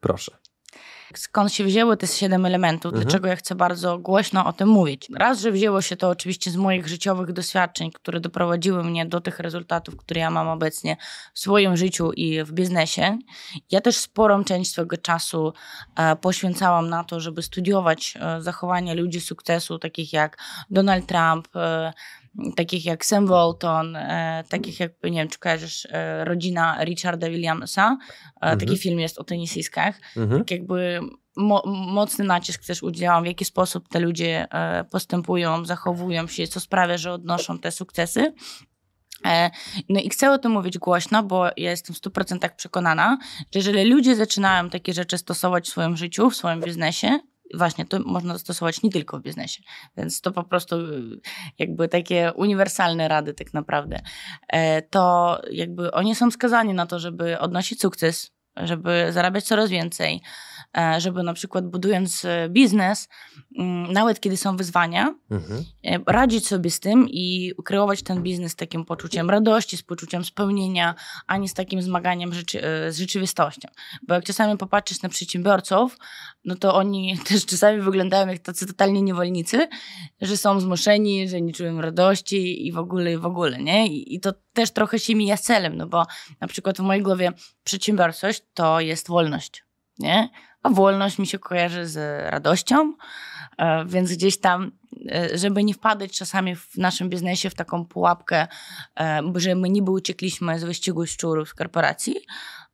[0.00, 0.45] Proszę
[1.14, 3.02] skąd się wzięły te siedem elementów, mhm.
[3.02, 5.08] dlaczego ja chcę bardzo głośno o tym mówić.
[5.16, 9.40] Raz, że wzięło się to oczywiście z moich życiowych doświadczeń, które doprowadziły mnie do tych
[9.40, 10.96] rezultatów, które ja mam obecnie
[11.34, 13.18] w swoim życiu i w biznesie.
[13.70, 15.52] Ja też sporą część swojego czasu
[15.96, 20.38] e, poświęcałam na to, żeby studiować e, zachowania ludzi sukcesu, takich jak
[20.70, 21.92] Donald Trump, e,
[22.56, 27.98] takich jak Sam Walton, e, takich jak, nie wiem, czy kojarzysz, e, rodzina Richarda Williamsa.
[28.26, 28.58] E, mhm.
[28.58, 30.00] Taki film jest o tenisyskach.
[30.16, 30.40] Mhm.
[30.40, 31.00] Tak jakby
[31.36, 36.60] mo mocny nacisk też udziałam, w jaki sposób te ludzie e, postępują, zachowują się, co
[36.60, 38.32] sprawia, że odnoszą te sukcesy.
[39.26, 39.50] E,
[39.88, 43.84] no i chcę o tym mówić głośno, bo ja jestem w 100% przekonana, że jeżeli
[43.84, 47.18] ludzie zaczynają takie rzeczy stosować w swoim życiu, w swoim biznesie,
[47.54, 49.62] właśnie to można zastosować nie tylko w biznesie,
[49.96, 51.20] więc to po prostu y,
[51.58, 54.00] jakby takie uniwersalne rady tak naprawdę.
[54.48, 60.22] E, to jakby oni są skazani na to, żeby odnosić sukces, żeby zarabiać coraz więcej,
[60.98, 63.08] żeby na przykład budując e, biznes,
[63.58, 65.64] mm, nawet kiedy są wyzwania, mhm.
[65.84, 70.24] E, radzić sobie z tym i kreować ten biznes z takim poczuciem radości, z poczuciem
[70.24, 70.94] spełnienia,
[71.26, 73.68] a nie z takim zmaganiem rzeczy, z rzeczywistością.
[74.08, 75.98] Bo jak czasami popatrzysz na przedsiębiorców,
[76.44, 79.68] no to oni też czasami wyglądają jak tacy totalnie niewolnicy,
[80.20, 83.86] że są zmuszeni, że nie czują radości i w ogóle, i w ogóle, nie?
[83.86, 86.06] I, i to też trochę się mija celem, no bo
[86.40, 87.32] na przykład w mojej głowie
[87.64, 89.64] przedsiębiorczość to jest wolność,
[89.98, 90.28] nie?
[90.66, 91.96] A wolność mi się kojarzy z
[92.30, 92.92] radością,
[93.58, 94.72] e, więc gdzieś tam,
[95.12, 98.46] e, żeby nie wpadać czasami w naszym biznesie w taką pułapkę,
[99.00, 102.16] e, że my niby uciekliśmy z wyścigu szczurów z korporacji,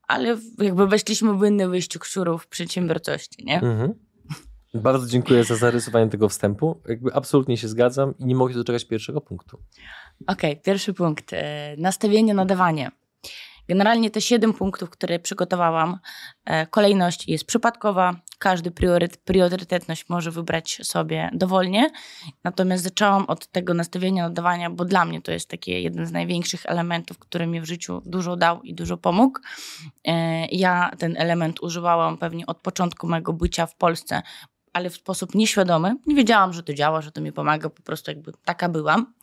[0.09, 3.55] ale jakby weszliśmy w inny wyścig szczurów w przedsiębiorczości, nie?
[3.55, 3.95] Mhm.
[4.75, 6.81] Bardzo dziękuję za zarysowanie tego wstępu.
[6.89, 9.59] Jakby absolutnie się zgadzam i nie mogę doczekać pierwszego punktu.
[10.27, 11.31] Okej, okay, pierwszy punkt.
[11.79, 12.91] Nastawienie na dawanie.
[13.73, 15.99] Generalnie te siedem punktów, które przygotowałam,
[16.45, 21.91] e, kolejność jest przypadkowa, każdy priorytet, priorytetność może wybrać sobie dowolnie.
[22.45, 26.67] Natomiast zaczęłam od tego nastawienia nadawania, bo dla mnie to jest taki jeden z największych
[26.67, 29.41] elementów, który mi w życiu dużo dał i dużo pomógł.
[30.05, 34.23] E, ja ten element używałam pewnie od początku mojego bycia w Polsce,
[34.73, 35.97] ale w sposób nieświadomy.
[36.07, 39.15] Nie wiedziałam, że to działa, że to mi pomaga, po prostu jakby taka byłam.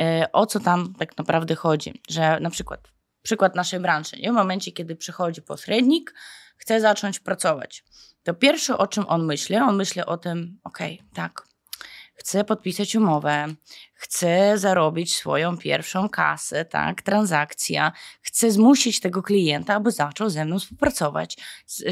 [0.00, 2.00] E, o co tam tak naprawdę chodzi?
[2.08, 2.93] Że na przykład
[3.24, 4.16] przykład naszej branży.
[4.16, 4.30] Nie?
[4.30, 6.14] W momencie, kiedy przychodzi posrednik,
[6.56, 7.84] chce zacząć pracować,
[8.22, 11.42] to pierwsze, o czym on myśli, on myśli o tym, okej, okay, tak,
[12.14, 13.46] chce podpisać umowę,
[13.94, 20.58] chce zarobić swoją pierwszą kasę, tak, transakcja, chce zmusić tego klienta, aby zaczął ze mną
[20.58, 21.36] współpracować.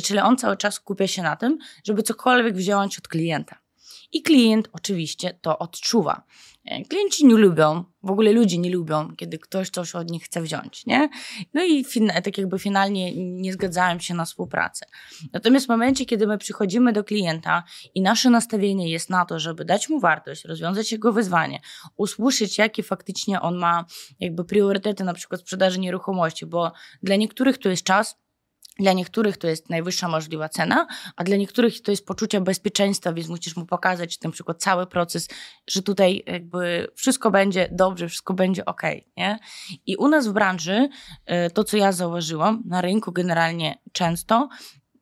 [0.04, 3.58] Czyli on cały czas skupia się na tym, żeby cokolwiek wziąć od klienta.
[4.12, 6.22] I klient oczywiście to odczuwa.
[6.64, 10.42] E, klienci nie lubią, w ogóle ludzie nie lubią, kiedy ktoś coś od nich chce
[10.42, 11.08] wziąć, nie?
[11.54, 11.84] No i
[12.24, 14.86] tak jakby finalnie nie zgadzają się na współpracę.
[15.32, 19.64] Natomiast w momencie, kiedy my przychodzimy do klienta i nasze nastawienie jest na to, żeby
[19.64, 21.60] dać mu wartość, rozwiązać jego wyzwanie,
[21.96, 23.84] usłyszeć, jakie faktycznie on ma
[24.20, 26.72] jakby priorytety na przykład sprzedaży nieruchomości, bo
[27.02, 28.21] dla niektórych to jest czas,
[28.78, 33.28] dla niektórych to jest najwyższa możliwa cena, a dla niektórych to jest poczucie bezpieczeństwa, więc
[33.28, 35.28] musisz mu pokazać na przykład cały proces,
[35.66, 38.82] że tutaj jakby wszystko będzie dobrze, wszystko będzie ok.
[39.16, 39.38] Nie?
[39.86, 40.88] I u nas w branży
[41.26, 44.48] e, to, co ja zauważyłam, na rynku generalnie często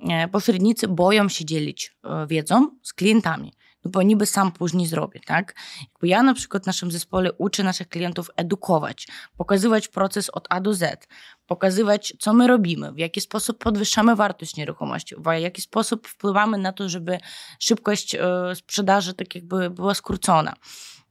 [0.00, 3.52] e, pośrednicy boją się dzielić e, wiedzą z klientami
[3.84, 5.54] no bo niby sam później zrobię, tak?
[5.80, 10.60] Jakby ja na przykład w naszym zespole uczę naszych klientów edukować, pokazywać proces od A
[10.60, 11.08] do Z,
[11.46, 16.72] pokazywać, co my robimy, w jaki sposób podwyższamy wartość nieruchomości, w jaki sposób wpływamy na
[16.72, 17.18] to, żeby
[17.58, 18.20] szybkość e,
[18.54, 20.54] sprzedaży tak jakby była skrócona.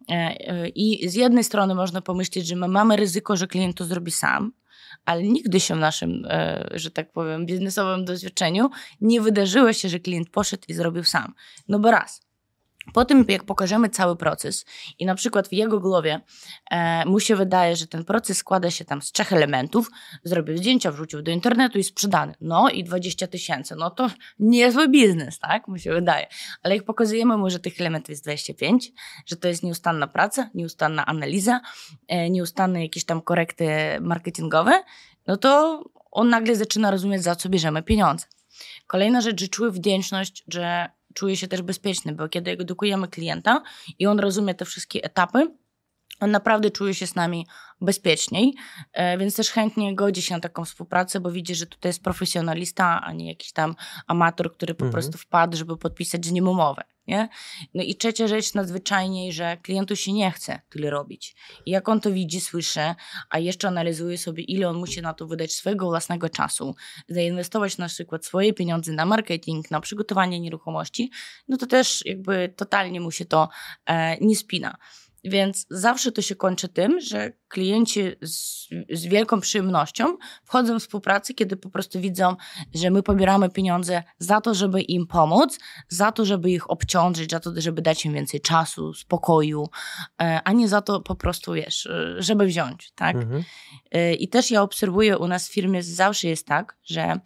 [0.09, 3.85] E, e, I z jednej strony można pomyśleć, że my mamy ryzyko, że klient to
[3.85, 4.51] zrobi sam,
[5.05, 6.27] ale nigdy się w naszym,
[6.71, 8.69] że tak powiem, biznesowym doświadczeniu
[9.01, 11.33] nie wydarzyło się, że klient poszedł i zrobił sam.
[11.67, 12.28] No bo raz,
[12.93, 14.65] po tym, jak pokażemy cały proces
[14.99, 16.21] i na przykład w jego głowie
[16.71, 19.91] e, mu się wydaje, że ten proces składa się tam z trzech elementów,
[20.23, 22.33] zrobił zdjęcia, wrzucił do internetu i sprzedany.
[22.41, 23.75] No i 20 tysięcy.
[23.75, 25.67] No to niezły biznes, tak?
[25.67, 26.27] Mu się wydaje.
[26.63, 28.91] Ale jak pokazujemy mu, że tych elementów jest 25,
[29.25, 31.61] że to jest nieustanna praca, nieustanna analiza,
[32.07, 33.67] e, nieustanne jakieś tam korekty
[34.01, 34.83] marketingowe,
[35.27, 38.25] no to on nagle zaczyna rozumieć, za co bierzemy pieniądze.
[38.87, 43.61] Kolejna rzecz, że czuje wdzięczność, że czuje się też bezpieczny, bo kiedy edukujemy klienta
[43.99, 45.47] i on rozumie te wszystkie etapy,
[46.19, 47.47] on naprawdę czuje się z nami
[47.81, 48.55] bezpieczniej,
[48.93, 53.01] e, więc też chętnie godzi się na taką współpracę, bo widzi, że tutaj jest profesjonalista,
[53.01, 53.75] a nie jakiś tam
[54.07, 54.91] amator, który po mhm.
[54.91, 56.83] prostu wpadł, żeby podpisać z nim umowę.
[57.09, 57.29] Nie?
[57.73, 61.35] No i trzecia rzecz nadzwyczajniej, że klientu się nie chce tyle robić.
[61.65, 62.95] I jak on to widzi, słyszy,
[63.29, 66.75] a jeszcze analizuje sobie, ile on musi na to wydać swojego własnego czasu,
[67.07, 71.11] zainwestować na przykład swoje pieniądze na marketing, na przygotowanie nieruchomości,
[71.47, 73.49] no to też jakby totalnie mu się to
[73.85, 74.77] e, nie spina.
[75.23, 81.33] Więc zawsze to się kończy tym, że klienci z, z, wielką przyjemnością wchodzą w współpracę,
[81.33, 82.35] kiedy po prostu widzą,
[82.75, 87.39] że my pobieramy pieniądze za to, żeby im pomóc, za to, żeby ich obciążyć, za
[87.39, 89.69] to, żeby dać im więcej czasu, spokoju,
[90.21, 93.15] e, a nie za to po prostu, wiesz, e, żeby wziąć, tak?
[93.15, 93.43] Mhm.
[93.91, 97.19] E, I też ja obserwuję u nas w firmie zawsze jest tak, że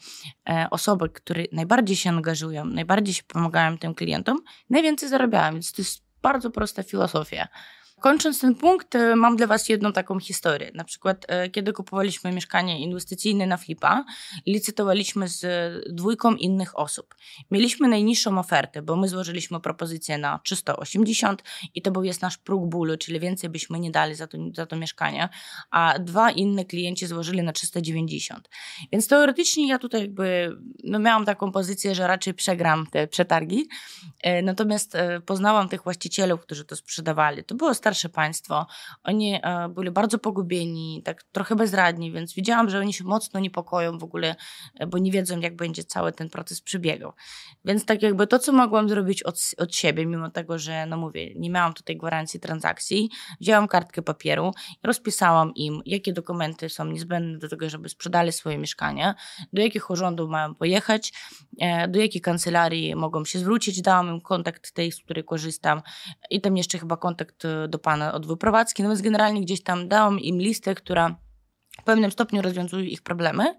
[0.72, 4.38] osoby, które najbardziej się angażują, najbardziej się pomagają tym klientom,
[4.70, 7.48] najwięcej zarabiają, więc to jest bardzo prosta filozofia.
[8.04, 10.72] Kończąc ten punkt, e, mam dla Was jedną taką historię.
[10.74, 14.06] Na przykład, e, kiedy kupowaliśmy mieszkanie inwestycyjne na Flipa,
[14.46, 15.46] licytowaliśmy z
[15.96, 17.16] dwójką innych osób.
[17.52, 21.44] Mieliśmy najniższą ofertę, bo my złożyliśmy propozycję na 380
[21.76, 24.66] i to był jest nasz próg bólu, czyli więcej byśmy nie dali za to, za
[24.66, 25.30] to mieszkanie,
[25.72, 28.50] a dwa inne klienci złożyli na 390.
[28.92, 33.68] Więc teoretycznie ja tutaj jakby no miałam taką pozycję, że raczej przegram te przetargi,
[34.22, 37.44] e, natomiast poznałam tych właścicielów, którzy to sprzedawali.
[37.44, 38.66] To było starsze państwo.
[39.04, 43.98] Oni e, byli bardzo pogubieni, tak trochę bezradni, więc widziałam, że oni się mocno niepokoją
[43.98, 44.36] w ogóle,
[44.80, 47.14] e, bo nie wiedzą, jak będzie cały ten proces przebiegał.
[47.66, 51.34] Więc tak jakby to, co mogłam zrobić od, od siebie, mimo tego, że no mówię,
[51.36, 53.10] nie miałam tutaj gwarancji transakcji,
[53.42, 54.52] wzięłam kartkę papieru
[54.84, 59.14] i rozpisałam im, jakie dokumenty są niezbędne do tego, żeby sprzedali swoje mieszkanie,
[59.54, 61.14] do jakich urządów mają pojechać,
[61.60, 65.82] e, do jakiej kancelarii mogą się zwrócić, dałam im kontakt tej, z której korzystam
[66.30, 70.20] i tam jeszcze chyba kontakt do pana od wyprowadzki, no więc generalnie gdzieś tam dałam
[70.20, 71.16] im listę, która
[71.82, 73.56] w pewnym stopniu rozwiązuje ich problemy.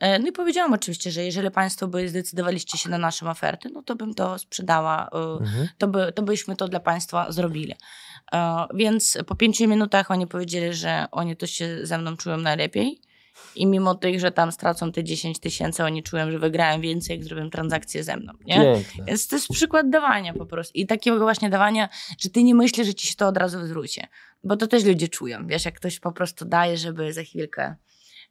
[0.00, 3.82] E, no i powiedziałam oczywiście, że jeżeli Państwo by zdecydowaliście się na naszą ofertę, no
[3.82, 5.68] to bym to sprzedała, e, mhm.
[5.78, 7.74] to, by, to byśmy to dla Państwa zrobili.
[8.32, 13.00] E, więc po pięciu minutach oni powiedzieli, że oni to się ze mną czują najlepiej
[13.56, 17.24] i mimo tych, że tam stracą te 10 tysięcy, oni czują, że wygrałem więcej, jak
[17.24, 18.54] zrobią transakcję ze mną, nie?
[18.54, 19.04] Piękne.
[19.04, 20.72] Więc to jest przykład dawania po prostu.
[20.74, 24.00] I takiego właśnie dawania, że ty nie myślisz, że ci się to od razu zwróci.
[24.44, 27.62] Bo to też ludzie czują, wiesz, jak ktoś po prostu daje, żeby za chwilkę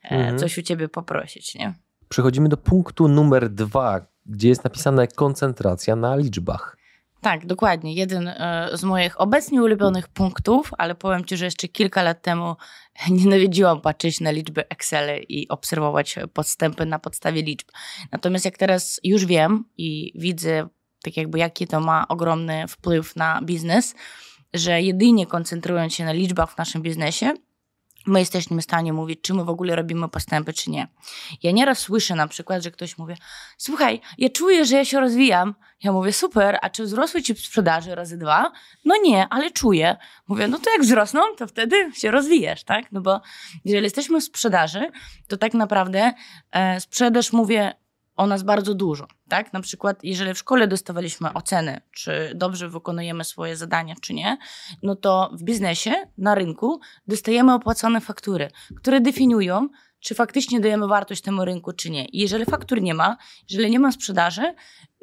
[0.03, 0.39] e, mhm.
[0.39, 1.73] coś u ciebie poprosić, nie?
[2.09, 6.77] Przechodzimy do punktu numer dwa, gdzie jest napisane koncentracja na liczbach.
[7.23, 7.93] Tak, dokładnie.
[7.93, 12.55] Jeden e, z moich obecnie ulubionych punktów, ale powiem Ci, że jeszcze kilka lat temu
[13.09, 17.67] nienawidziłam patrzeć na liczby Excel i obserwować podstępy na podstawie liczb.
[18.11, 20.67] Natomiast jak teraz już wiem i widzę
[21.03, 23.95] tak jakby jaki to ma ogromny wpływ na biznes,
[24.53, 27.33] że jedynie koncentrując się na liczbach w naszym biznesie,
[28.05, 30.87] my jesteśmy w stanie mówić, czy my w ogóle robimy postępy, czy nie.
[31.43, 33.13] Ja nieraz słyszę na przykład, że ktoś mówi,
[33.57, 35.55] słuchaj, ja czuję, że ja się rozwijam.
[35.83, 38.51] Ja mówię, super, a czy wzrosły ci sprzedaży razy dwa?
[38.85, 39.97] No nie, ale czuję.
[40.27, 42.91] Mówię, no to jak wzrosną, to wtedy się rozwijasz, tak?
[42.91, 43.21] No bo
[43.65, 44.91] jeżeli jesteśmy w sprzedaży,
[45.27, 46.13] to tak naprawdę
[46.51, 47.73] e, sprzedaż, mówię,
[48.15, 49.07] o nas bardzo dużo.
[49.29, 49.53] Tak?
[49.53, 54.37] Na przykład, jeżeli w szkole dostawaliśmy oceny, czy dobrze wykonujemy swoje zadania, czy nie,
[54.83, 61.21] no to w biznesie, na rynku dostajemy opłacone faktury, które definiują, czy faktycznie dajemy wartość
[61.21, 62.05] temu rynku, czy nie.
[62.05, 63.17] I jeżeli faktur nie ma,
[63.49, 64.53] jeżeli nie ma sprzedaży,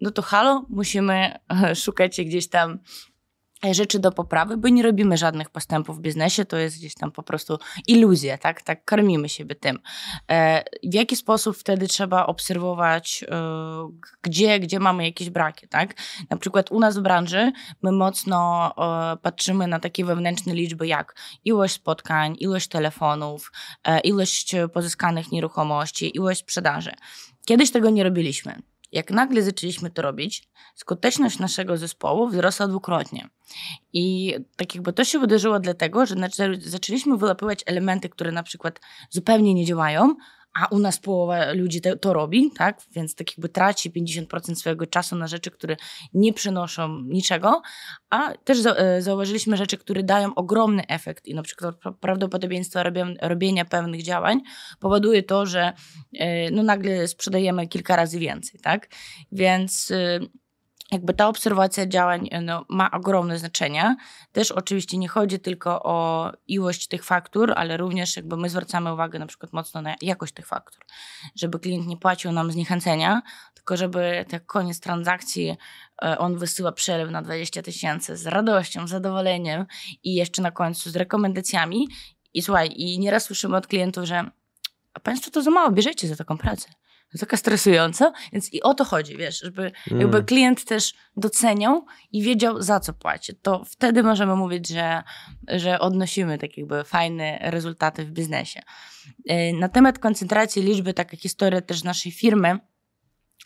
[0.03, 1.39] no to halo, musimy
[1.85, 2.79] szukać gdzieś tam
[3.73, 7.23] rzeczy do poprawy, bo nie robimy żadnych postępów w biznesie, to jest gdzieś tam po
[7.23, 8.63] prostu iluzja, tak?
[8.63, 9.79] Tak karmimy siebie tym.
[10.31, 13.37] E, w jaki sposób wtedy trzeba obserwować, e,
[14.23, 15.95] gdzie, gdzie mamy jakieś braki, tak?
[16.31, 18.71] Na przykład u nas w branży my mocno
[19.13, 23.53] e, patrzymy na takie wewnętrzne liczby jak ilość spotkań, ilość telefonów,
[24.05, 26.93] ilość pozyskanych nieruchomości, ilość sprzedaży.
[27.47, 28.63] Kiedyś tego nie robiliśmy.
[28.93, 33.29] Jak nagle zaczęliśmy to robić, skuteczność naszego zespołu wzrosła dwukrotnie.
[33.93, 36.15] I tak jakby to się wydarzyło dlatego, że
[36.59, 40.15] zaczęliśmy wyłapywać elementy, które na przykład zupełnie nie działają,
[40.55, 42.83] a u nas połowa ludzi to, to, robi, tak?
[42.91, 45.77] Więc tak jakby traci 50% swojego czasu na rzeczy, które
[46.15, 47.63] nie przynoszą niczego,
[48.11, 53.65] a też e, zauważyliśmy rzeczy, które dają ogromny efekt i na przykład prawdopodobieństwo robienia, robienia
[53.65, 54.41] pewnych działań
[54.81, 55.73] powoduje to, że
[56.19, 58.89] e, no nagle sprzedajemy kilka razy więcej, tak?
[59.33, 60.21] Więc e,
[60.93, 63.97] jakby ta obserwacja działań e, no, ma ogromne znaczenie.
[64.33, 69.19] Też oczywiście nie chodzi tylko o ilość tych faktur, ale również jakby my zwracamy uwagę
[69.19, 70.85] na przykład mocno na jakość tych faktur.
[71.35, 73.23] Żeby klient nie płacił nam zniechęcenia,
[73.55, 75.57] tylko żeby tak koniec transakcji
[76.03, 79.67] e, on wysyła przelew na 20 tysięcy z radością, zadowoleniem
[80.03, 81.89] i jeszcze na końcu z rekomendacjami.
[82.35, 84.31] I słuchaj, i nieraz słyszymy od klientów, że
[84.95, 86.69] a państwo to za mało bierzecie za taką pracę
[87.19, 90.01] taka stresująca, więc i o to chodzi, wiesz, żeby mm.
[90.01, 93.35] jakby klient też doceniał i wiedział za co płaci.
[93.43, 95.03] To wtedy możemy mówić, że,
[95.49, 98.63] że odnosimy tak jakby fajne rezultaty w biznesie.
[99.29, 102.59] E, na temat koncentracji liczby, taka historia też naszej firmy,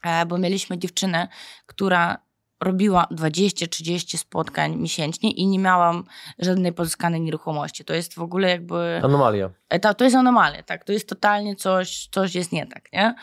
[0.02, 1.28] e, bo mieliśmy dziewczynę,
[1.66, 2.24] która
[2.60, 6.04] robiła 20-30 spotkań miesięcznie i nie miałam
[6.38, 7.84] żadnej pozyskanej nieruchomości.
[7.84, 9.00] To jest w ogóle jakby...
[9.04, 9.50] Anomalia.
[9.68, 10.84] E, to, to jest anomalia, tak.
[10.84, 13.14] To jest totalnie coś, coś jest nie tak, nie?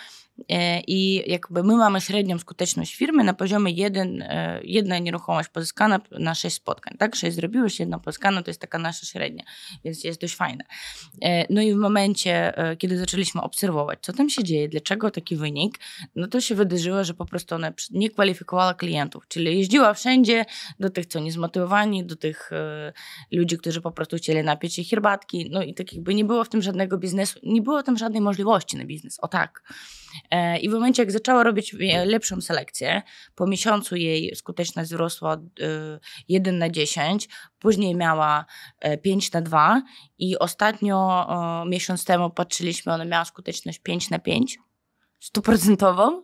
[0.49, 6.01] E, I jakby my mamy średnią skuteczność firmy na poziomie jeden, e, jedna nieruchomość pozyskana
[6.11, 6.97] na sześć spotkań.
[6.97, 9.43] Tak, sześć zrobiłeś, jedna pozyskana, to jest taka nasza średnia,
[9.85, 10.63] więc jest dość fajne.
[11.21, 15.79] E, no i w momencie, kiedy zaczęliśmy obserwować, co tam się dzieje, dlaczego taki wynik,
[16.15, 20.45] no to się wydarzyło, że po prostu ona nie kwalifikowała klientów, czyli jeździła wszędzie
[20.79, 22.49] do tych, co niezmotywowani, do tych
[23.31, 26.49] ludzi, którzy po prostu chcieli napić się herbatki, no i tak jakby nie było w
[26.49, 29.63] tym żadnego biznesu, nie było tam żadnej możliwości na biznes, o tak.
[30.31, 33.01] E, I w momencie, jak zaczęła robić lepszą selekcję,
[33.35, 35.37] po miesiącu jej skuteczność wzrosła
[36.27, 38.45] 1 e, na 10, później miała
[39.01, 39.81] 5 e, na 2
[40.17, 41.27] i ostatnio
[41.69, 44.59] miesiąc temu patrzyliśmy, ona miała skuteczność 5 na 5,
[45.19, 46.23] stuprocentową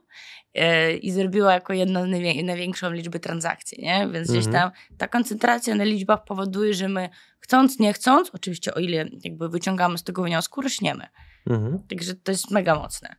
[1.02, 2.10] i zrobiła jako jedną z
[2.44, 4.10] największą liczbę transakcji, nie?
[4.14, 4.54] Więc gdzieś mhm.
[4.54, 9.50] tam ta koncentracja na liczbach powoduje, że my chcąc, nie chcąc, oczywiście o ile jakby
[9.50, 11.08] wyciągamy z tego wniosku, rośniemy.
[11.48, 11.80] Mhm.
[11.90, 13.16] Także to jest mega mocne.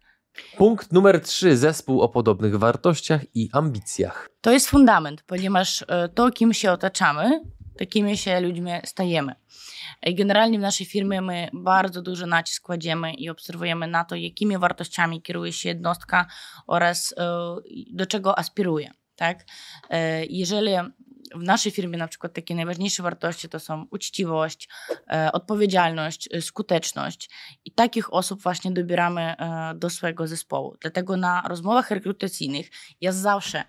[0.56, 1.56] Punkt numer trzy.
[1.56, 4.28] Zespół o podobnych wartościach i ambicjach.
[4.40, 7.40] To jest fundament, ponieważ e, to, kim się otaczamy,
[7.78, 9.34] takimi się ludźmi stajemy.
[10.06, 14.58] I generalnie w naszej firmie my bardzo duży nacisk kładziemy i obserwujemy na to, jakimi
[14.58, 16.26] wartościami kieruje się jednostka
[16.66, 17.56] oraz e,
[17.92, 18.90] do czego aspiruje.
[19.16, 19.44] Tak?
[19.90, 20.72] E, jeżeli
[21.34, 24.68] w naszej firmie na przykład takie najważniejsze wartości to są uczciwość,
[25.10, 27.30] e, odpowiedzialność, e, skuteczność
[27.64, 30.76] i takich osób właśnie dobieramy e, do swojego zespołu.
[30.80, 33.64] Dlatego na rozmowach rekrutacyjnych ja zawsze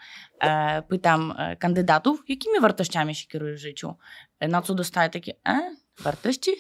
[0.90, 3.96] pytam kandydatów, jakimi wartościami się kieruje w życiu,
[4.42, 6.52] na co dostaję takie, e, wartości?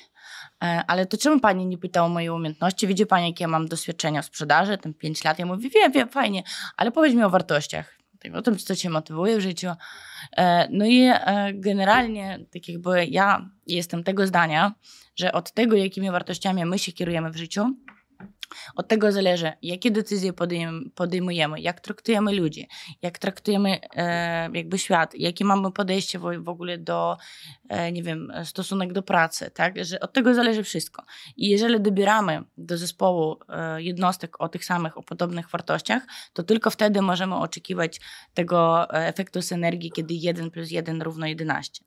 [0.87, 2.87] Ale to czemu pani nie pyta o moje umiejętności?
[2.87, 5.39] Widzi pani, jakie ja mam doświadczenia w sprzedaży, ten 5 lat.
[5.39, 6.43] Ja mówię, wiem, wiem, fajnie,
[6.77, 7.98] ale powiedz mi o wartościach
[8.33, 9.67] o tym, co cię motywuje w życiu.
[10.37, 14.73] E, no i e, generalnie, tak jakby ja jestem tego zdania,
[15.15, 17.75] że od tego, jakimi wartościami my się kierujemy w życiu,
[18.75, 20.33] Od tego zależy, jakie decyzje
[20.95, 22.67] podejmujemy, jak traktujemy ludzi,
[23.01, 27.17] jak traktujemy e, jakby świat, jakie mamy podejście w, w ogóle do,
[27.69, 29.85] e, nie wiem, stosunek do pracy, tak?
[29.85, 31.03] Że od tego zależy wszystko.
[31.37, 36.03] I jeżeli dobieramy do zespołu e, jednostek o tych samych, o podobnych wartościach,
[36.33, 37.99] to tylko wtedy możemy oczekiwać
[38.33, 41.83] tego e, efektu synergii, kiedy 1 plus 1 równo 11.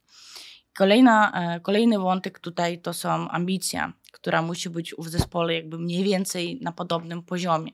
[0.76, 3.92] Kolejna, e, kolejny wątek tutaj to są ambicje
[4.22, 7.72] która musi być w zespole jakby mniej więcej na podobnym poziomie,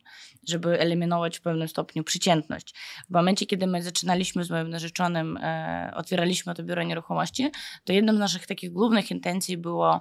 [0.48, 2.74] żeby eliminować w pewnym stopniu przeciętność.
[3.08, 7.50] W momencie, kiedy my zaczynaliśmy z moim narzeczonym, e, otwieraliśmy to biuro nieruchomości,
[7.84, 10.00] to jedną z naszych takich głównych intencji było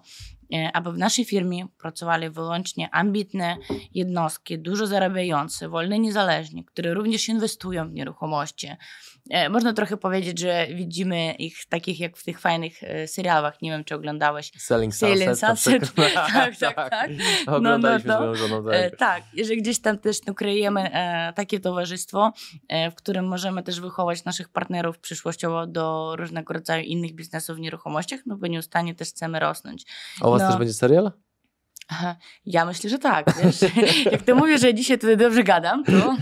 [0.73, 3.57] aby w naszej firmie pracowali wyłącznie ambitne
[3.93, 8.67] jednostki, dużo zarabiające, wolne, niezależnie, które również inwestują w nieruchomości.
[9.29, 13.71] E, można trochę powiedzieć, że widzimy ich takich jak w tych fajnych e, serialach, nie
[13.71, 14.51] wiem czy oglądałeś.
[14.57, 15.19] Selling Sunset.
[15.19, 15.93] Selling Sunset.
[16.13, 17.11] tak, tak, tak.
[17.47, 18.35] No, no, no.
[18.35, 18.95] Żoną, tak.
[18.97, 20.91] tak, że gdzieś tam też no, kreujemy
[21.35, 22.33] takie towarzystwo,
[22.91, 28.19] w którym możemy też wychować naszych partnerów przyszłościowo do różnego rodzaju innych biznesów w nieruchomościach,
[28.25, 29.85] no bo nieustannie też chcemy rosnąć.
[30.21, 30.49] O was no.
[30.49, 31.11] też będzie serial?
[32.45, 33.33] Ja myślę, że tak.
[33.43, 33.61] Wiesz?
[34.11, 35.91] Jak ty mówisz, że dzisiaj tutaj dobrze gadam, to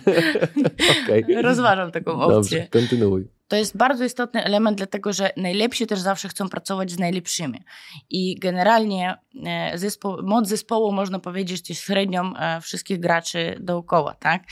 [1.02, 1.42] okay.
[1.42, 2.60] rozważam taką opcję.
[2.60, 7.00] Dobrze, kontynuuj to jest bardzo istotny element, dlatego że najlepsi też zawsze chcą pracować z
[7.00, 7.64] najlepszymi.
[8.10, 14.44] I generalnie e, zespoł, moc zespołu, można powiedzieć, jest średnią e, wszystkich graczy dookoła, tak?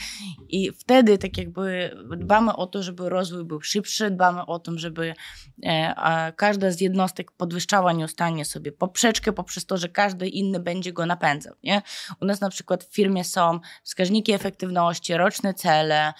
[0.48, 5.14] I wtedy tak jakby dbamy o to, żeby rozwój był szybszy, dbamy o to, żeby
[5.62, 11.06] e, każda z jednostek podwyższała nieustannie sobie poprzeczkę poprzez to, że każdy inny będzie go
[11.06, 11.82] napędzał, nie?
[12.20, 16.12] U nas na przykład w firmie są wskaźniki efektywności, roczne cele,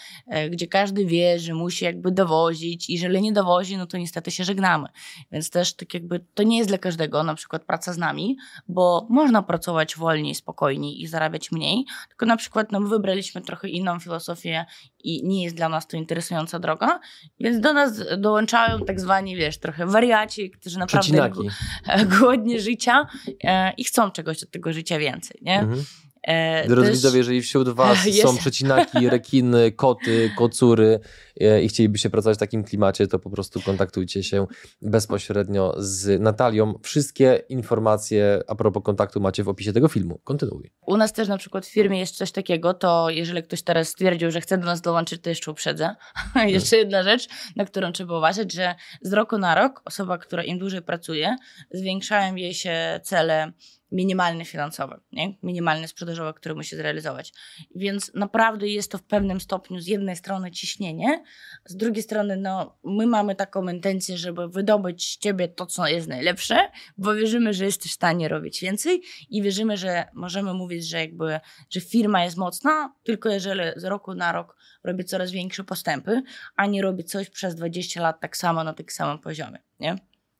[0.50, 4.44] gdzie każdy wie, że musi jakby dowozić i jeżeli nie dowozi, no to niestety się
[4.44, 4.88] żegnamy.
[5.32, 8.36] Więc też tak jakby to nie jest dla każdego na przykład praca z nami,
[8.68, 14.00] bo można pracować wolniej, spokojniej i zarabiać mniej, tylko na przykład no, wybraliśmy trochę inną
[14.00, 14.64] filozofię
[15.04, 17.00] i nie jest dla nas to interesująca droga,
[17.40, 21.30] więc do nas dołączają tak zwani, wiesz, trochę wariaci, którzy naprawdę
[22.18, 23.06] głodnie życia
[23.44, 25.60] e, i chcą czegoś od tego życia więcej, nie?
[25.60, 25.84] Mhm.
[26.24, 26.96] E, Drodzy też...
[26.96, 31.00] widzowie, jeżeli wśród was są przecinaki, rekiny, koty, kocury
[31.40, 34.46] e, i chcielibyście pracować w takim klimacie, to po prostu kontaktujcie się
[34.82, 36.78] bezpośrednio z Natalią.
[36.82, 40.20] Wszystkie informacje a propos kontaktu macie w opisie tego filmu.
[40.24, 40.70] Kontynuuj.
[40.86, 44.30] U nas też na przykład w firmie jest coś takiego, to jeżeli ktoś teraz stwierdził,
[44.30, 45.96] że chce do nas dołączyć, to jeszcze uprzedzę.
[46.46, 50.58] jeszcze jedna rzecz, na którą trzeba uważać, że z roku na rok osoba, która im
[50.58, 51.36] dłużej pracuje,
[51.70, 53.52] zwiększają jej się cele
[53.94, 55.34] minimalny finansowy, nie?
[55.42, 57.32] minimalny sprzedażowy, który musi zrealizować.
[57.74, 61.24] Więc naprawdę jest to w pewnym stopniu z jednej strony ciśnienie,
[61.66, 66.08] z drugiej strony no, my mamy taką intencję, żeby wydobyć z ciebie to, co jest
[66.08, 71.00] najlepsze, bo wierzymy, że jesteś w stanie robić więcej i wierzymy, że możemy mówić, że
[71.00, 71.40] jakby,
[71.70, 76.22] że firma jest mocna, tylko jeżeli z roku na rok robi coraz większe postępy,
[76.56, 79.98] a nie robi coś przez 20 lat tak samo na tym samym poziomie, nie?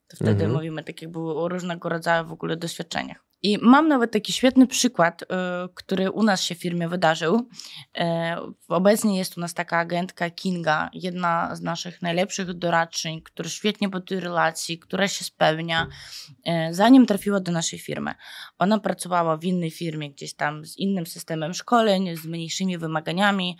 [0.09, 0.53] To wtedy mhm.
[0.53, 3.24] mówimy tak jakby o różnego rodzaju w ogóle doświadczeniach.
[3.45, 5.27] I mam nawet taki świetny przykład, y,
[5.75, 7.49] który u nas się w firmie wydarzył.
[7.99, 8.37] E,
[8.69, 14.21] obecnie jest u nas taka agentka Kinga, jedna z naszych najlepszych doradczyń, która świetnie buduje
[14.21, 15.87] relacji, która się spełnia,
[16.45, 18.15] e, zanim trafiła do naszej firmy.
[18.59, 23.59] Ona pracowała w innej firmie, gdzieś tam z innym systemem szkoleń, z mniejszymi wymaganiami.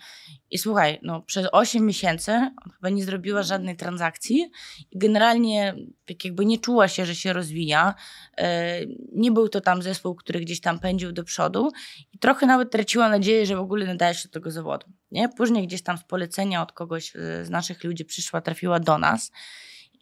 [0.51, 4.51] I słuchaj, no, przez 8 miesięcy chyba nie zrobiła żadnej transakcji
[4.91, 5.75] i generalnie
[6.05, 7.95] tak jakby nie czuła się, że się rozwija.
[8.37, 8.79] E,
[9.11, 11.71] nie był to tam tam zespół, który gdzieś tam pędził do przodu
[12.13, 14.87] i trochę nawet traciła nadzieję, że w ogóle nadaje się do tego zawodu.
[15.11, 15.29] Nie?
[15.29, 19.31] Później gdzieś tam z polecenia od kogoś e, z naszych ludzi przyszła, trafiła do nas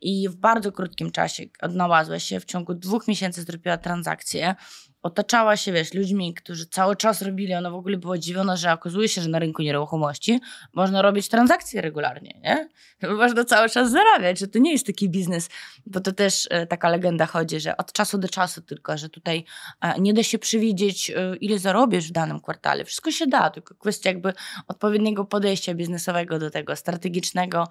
[0.01, 4.55] i w bardzo krótkim czasie odnalazła się, w ciągu dwóch miesięcy zrobiła transakcję,
[5.03, 9.09] otaczała się, wiesz, ludźmi, którzy cały czas robili, ona w ogóle była dziwiona, że okazuje
[9.09, 10.41] się, że na rynku nieruchomości
[10.73, 12.69] można robić transakcje regularnie, nie?
[13.17, 15.49] Można cały czas zarabiać, że to nie jest taki biznes,
[15.85, 19.45] bo to też e, taka legenda chodzi, że od czasu do czasu tylko, że tutaj
[19.81, 22.85] e, nie da się przewidzieć, e, ile zarobisz w danym kwartale.
[22.85, 24.33] Wszystko się da, tylko kwestia jakby
[24.67, 27.67] odpowiedniego podejścia biznesowego do tego, strategicznego,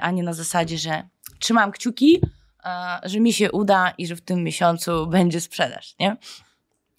[0.00, 1.08] a nie na zasadzie, że
[1.38, 2.20] trzymam kciuki,
[3.02, 6.16] że mi się uda i że w tym miesiącu będzie sprzedaż, nie?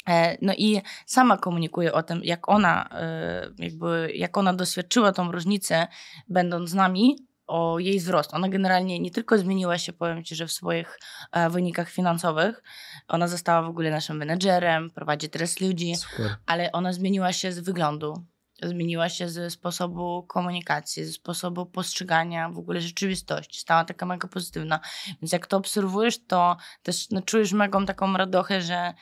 [0.09, 5.31] E, no i sama komunikuje o tym, jak ona, e, jakby, jak ona doświadczyła tą
[5.31, 5.87] różnicę,
[6.27, 8.33] będąc z nami, o jej wzrost.
[8.33, 10.99] Ona generalnie nie tylko zmieniła się, powiem Ci, że w swoich
[11.31, 12.63] e, wynikach finansowych,
[13.07, 16.35] ona została w ogóle naszym menedżerem, prowadzi teraz ludzi, Super.
[16.45, 18.25] ale ona zmieniła się z wyglądu,
[18.63, 23.59] zmieniła się ze sposobu komunikacji, ze sposobu postrzegania w ogóle rzeczywistości.
[23.59, 24.79] Stała taka mega pozytywna.
[25.21, 28.93] Więc jak to obserwujesz, to też no, czujesz mega taką radochę, że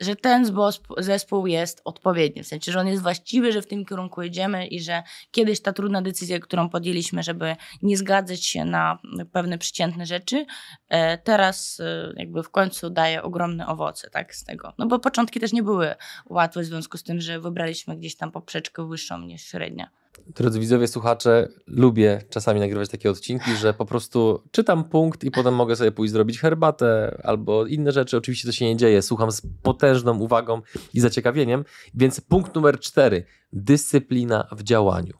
[0.00, 0.52] że ten
[0.98, 4.80] zespół jest odpowiedni, w sensie, że on jest właściwy, że w tym kierunku idziemy i
[4.80, 8.98] że kiedyś ta trudna decyzja, którą podjęliśmy, żeby nie zgadzać się na
[9.32, 10.46] pewne przeciętne rzeczy,
[10.88, 14.72] e, teraz e, jakby w końcu daje ogromne owoce tak, z tego.
[14.78, 15.94] No bo początki też nie były
[16.26, 19.90] łatwe w związku z tym, że wybraliśmy gdzieś tam poprzeczkę wyższą niż średnia.
[20.26, 25.54] Drodzy widzowie, słuchacze, lubię czasami nagrywać takie odcinki, że po prostu czytam punkt i potem
[25.54, 28.16] mogę sobie pójść zrobić herbatę albo inne rzeczy.
[28.16, 29.02] Oczywiście to się nie dzieje.
[29.02, 30.62] Słucham z potężną uwagą
[30.94, 31.64] i zaciekawieniem.
[31.94, 33.24] Więc punkt numer cztery.
[33.52, 35.14] Dyscyplina w działaniu.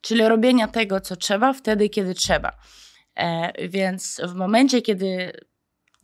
[0.00, 2.52] Czyli robienia tego, co trzeba, wtedy, kiedy trzeba.
[3.14, 5.32] E, więc w momencie, kiedy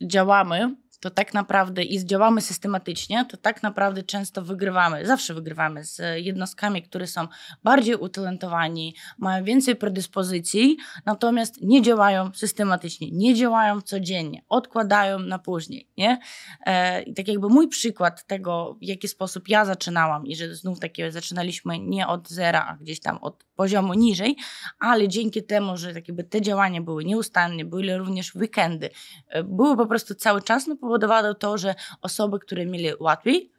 [0.01, 6.01] działamy, to tak naprawdę i działamy systematycznie, to tak naprawdę często wygrywamy, zawsze wygrywamy z
[6.15, 7.27] jednostkami, które są
[7.63, 15.89] bardziej utalentowani, mają więcej predyspozycji, natomiast nie działają systematycznie, nie działają codziennie, odkładają na później,
[15.97, 16.19] nie?
[16.65, 20.79] E, I tak jakby mój przykład tego, w jaki sposób ja zaczynałam i że znów
[20.79, 24.35] takie zaczynaliśmy nie od zera, a gdzieś tam od poziomu niżej,
[24.79, 28.89] ale dzięki temu, że tak jakby te działania były nieustannie, były również weekendy,
[29.29, 33.51] e, były po prostu cały czas, no powodowało to, że osoby, które mieli łatwiej,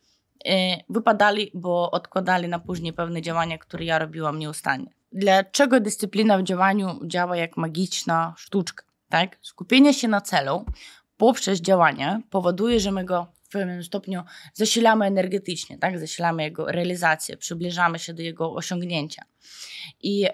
[0.45, 4.91] e, wypadali, bo odkładali na później pewne działania, które ja robiłam nieustannie.
[5.13, 8.85] Dlaczego dyscyplina w działaniu działa jak magiczna sztuczka?
[9.09, 9.39] Tak?
[9.43, 10.65] Skupienie się na celu
[11.17, 14.23] poprzez działanie powoduje, że my go w pewnym stopniu
[14.55, 15.99] zasilamy energetycznie, tak?
[15.99, 19.23] zasilamy jego realizację, przybliżamy się do jego osiągnięcia.
[20.03, 20.31] I e,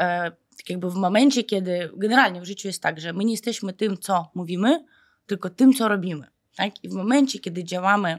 [0.57, 3.99] tak jakby w momencie, kiedy generalnie w życiu jest tak, że my nie jesteśmy tym,
[3.99, 4.84] co mówimy,
[5.26, 6.31] tylko tym, co robimy.
[6.57, 6.84] Tak?
[6.84, 8.18] I w momencie, kiedy działamy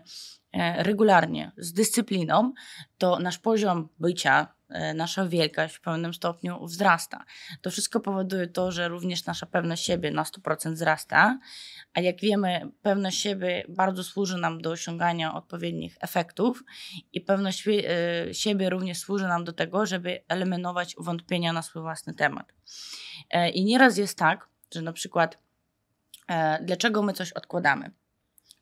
[0.52, 2.54] e, regularnie, z dyscypliną,
[2.98, 7.26] to nasz poziom bycia, e, nasza wielkość w pewnym stopniu wzrasta.
[7.62, 11.40] To wszystko powoduje to, że również nasza pewność siebie na 100% wzrasta,
[11.94, 16.64] a jak wiemy, pewność siebie bardzo służy nam do osiągania odpowiednich efektów
[17.14, 22.14] i pewność e, siebie również służy nam do tego, żeby eliminować wątpienia na swój własny
[22.14, 22.54] temat.
[23.54, 25.38] I nieraz jest tak, że na przykład
[26.62, 27.92] dlaczego my coś odkładamy?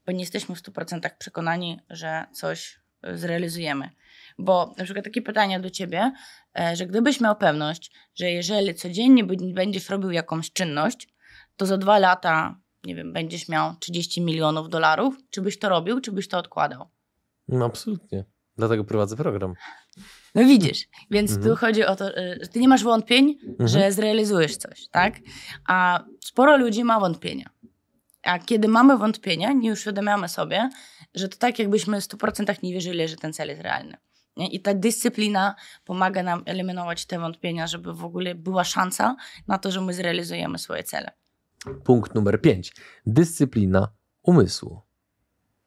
[0.05, 3.89] Bo nie jesteśmy w 100% przekonani, że coś e, zrealizujemy.
[4.37, 6.11] Bo na przykład takie pytania do ciebie,
[6.59, 9.23] e, że gdybyś miał pewność, że jeżeli codziennie
[9.53, 11.07] będziesz robił jakąś czynność,
[11.57, 16.01] to za dwa lata, nie wiem, będziesz miał 30 milionów dolarów, czy byś to robił,
[16.01, 16.89] czy byś to odkładał?
[17.47, 18.25] No absolutnie.
[18.57, 19.53] Dlatego prowadzę program.
[20.35, 21.49] No widzisz, więc mhm.
[21.49, 22.05] tu chodzi o to,
[22.41, 23.67] że ty nie masz wątpień, mhm.
[23.67, 25.15] że zrealizujesz coś, tak?
[25.67, 27.49] A sporo ludzi ma wątpienia.
[28.23, 30.69] A kiedy mamy wątpienia, nie uświadamiamy sobie,
[31.13, 33.97] że to tak jakbyśmy w 100% nie wierzyli, że ten cel jest realny.
[34.37, 35.55] I ta dyscyplina
[35.85, 39.15] pomaga nam eliminować te wątpienia, żeby w ogóle była szansa
[39.47, 41.11] na to, że my zrealizujemy swoje cele.
[41.83, 42.73] Punkt numer 5.
[43.05, 43.87] Dyscyplina
[44.23, 44.81] umysłu.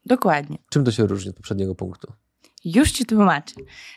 [0.07, 0.59] Dokładnie.
[0.71, 2.13] Czym to się różni od poprzedniego punktu?
[2.65, 3.55] Już ci tłumaczę.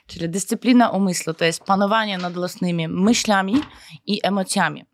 [0.08, 3.62] Czyli dyscyplina umysłu to jest panowanie nad własnymi myślami
[4.06, 4.86] i emocjami.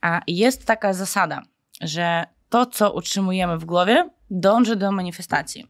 [0.00, 1.42] A jest taka zasada,
[1.80, 5.66] że to, co utrzymujemy w głowie, dąży do manifestacji.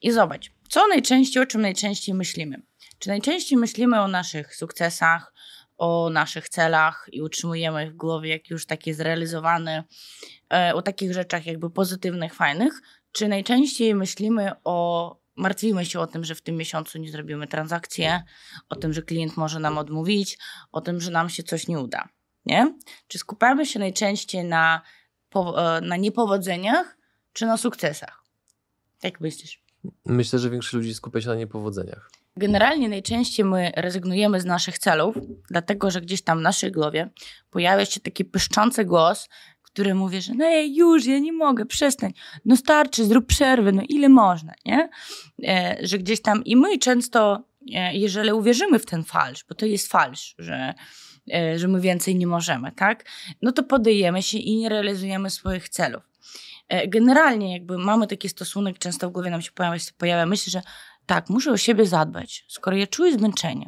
[0.00, 2.62] I zobacz, co najczęściej, o czym najczęściej myślimy?
[2.98, 5.32] Czy najczęściej myślimy o naszych sukcesach,
[5.78, 9.84] o naszych celach i utrzymujemy ich w głowie jak już takie zrealizowane,
[10.52, 12.80] e, o takich rzeczach jakby pozytywnych, fajnych,
[13.12, 18.22] czy najczęściej myślimy o, martwimy się o tym, że w tym miesiącu nie zrobimy transakcję,
[18.68, 20.38] o tym, że klient może nam odmówić,
[20.72, 22.08] o tym, że nam się coś nie uda,
[22.46, 22.74] nie?
[23.08, 24.82] Czy skupiamy się najczęściej na
[25.82, 26.96] na niepowodzeniach
[27.32, 28.22] czy na sukcesach?
[29.02, 29.62] Jak myślisz?
[30.06, 32.10] Myślę, że większość ludzi skupia się na niepowodzeniach.
[32.36, 35.16] Generalnie najczęściej my rezygnujemy z naszych celów,
[35.50, 37.10] dlatego że gdzieś tam w naszej głowie
[37.50, 39.28] pojawia się taki pyszczący głos,
[39.62, 42.12] który mówi, że no już, ja nie mogę, przestań,
[42.44, 44.88] no starczy, zrób przerwę, no ile można, nie?
[45.44, 49.66] E, że gdzieś tam i my często, e, jeżeli uwierzymy w ten falsz, bo to
[49.66, 50.74] jest falsz, że E,
[51.56, 53.04] że my więcej nie możemy, tak?
[53.42, 56.02] No to podejemy się i nie realizujemy swoich celów.
[56.68, 60.62] E, generalnie jakby mamy taki stosunek, często w głowie nam się pojawia, pojawia myśl, że
[61.06, 62.44] tak, muszę o siebie zadbać.
[62.48, 63.66] Skoro ja czuję zmęczenie,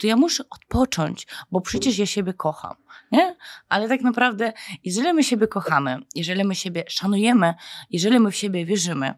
[0.00, 2.74] to ja muszę odpocząć, bo przecież ja siebie kocham,
[3.12, 3.36] nie?
[3.68, 4.52] Ale tak naprawdę,
[4.84, 7.54] jeżeli my siebie kochamy, jeżeli my siebie szanujemy,
[7.90, 9.14] jeżeli my w siebie wierzymy,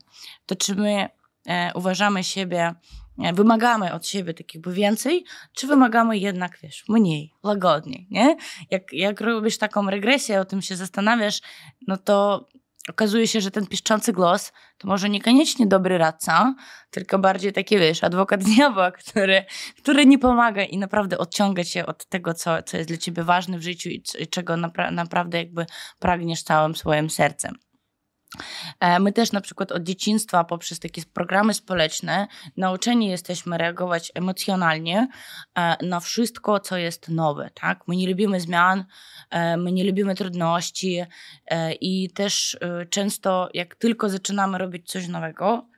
[0.47, 1.09] to czy my
[1.47, 2.74] e, uważamy siebie
[3.34, 8.36] wymagamy od siebie tak jakby więcej, czy wymagamy jednak, wiesz, mniej, łagodniej, nie?
[8.70, 11.40] Jak, jak robisz taką regresję, o tym się zastanawiasz,
[11.86, 12.46] no to
[12.88, 16.54] okazuje się, że ten piszczący głos to może niekoniecznie dobry radca,
[16.90, 19.44] tylko bardziej taki, wiesz, adwokat diabła, który,
[19.78, 23.58] który nie pomaga i naprawdę odciąga cię od tego, co, co jest dla ciebie ważne
[23.58, 25.66] w życiu i, i czego napra naprawdę jakby
[25.98, 27.54] pragniesz całym swoim sercem.
[28.80, 32.26] E, my też na przykład od dzieciństwa poprzez takie programy społeczne
[32.57, 35.09] nauczeni jesteśmy reagować emocjonalnie
[35.55, 37.51] e, na wszystko, co jest nowe.
[37.55, 37.89] Tak?
[37.89, 38.85] My nie lubimy zmian,
[39.30, 41.05] e, my nie lubimy trudności
[41.80, 42.59] i też
[42.91, 45.71] często jak tylko zaczynamy robić coś nowego,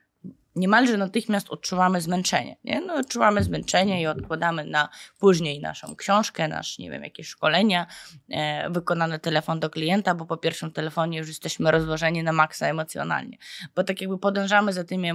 [0.55, 2.57] niemalże natychmiast odczuwamy zmęczenie.
[2.63, 2.81] Nie?
[2.81, 4.89] No, odczuwamy zmęczenie i odkładamy na
[5.19, 7.87] później naszą książkę, nasz, nie wiem, jakieś szkolenia,
[8.29, 13.37] e, wykonany telefon do klienta, bo po pierwszym telefonie już jesteśmy rozłożeni na maksa emocjonalnie.
[13.75, 15.09] Bo tak jakby podążamy za tymi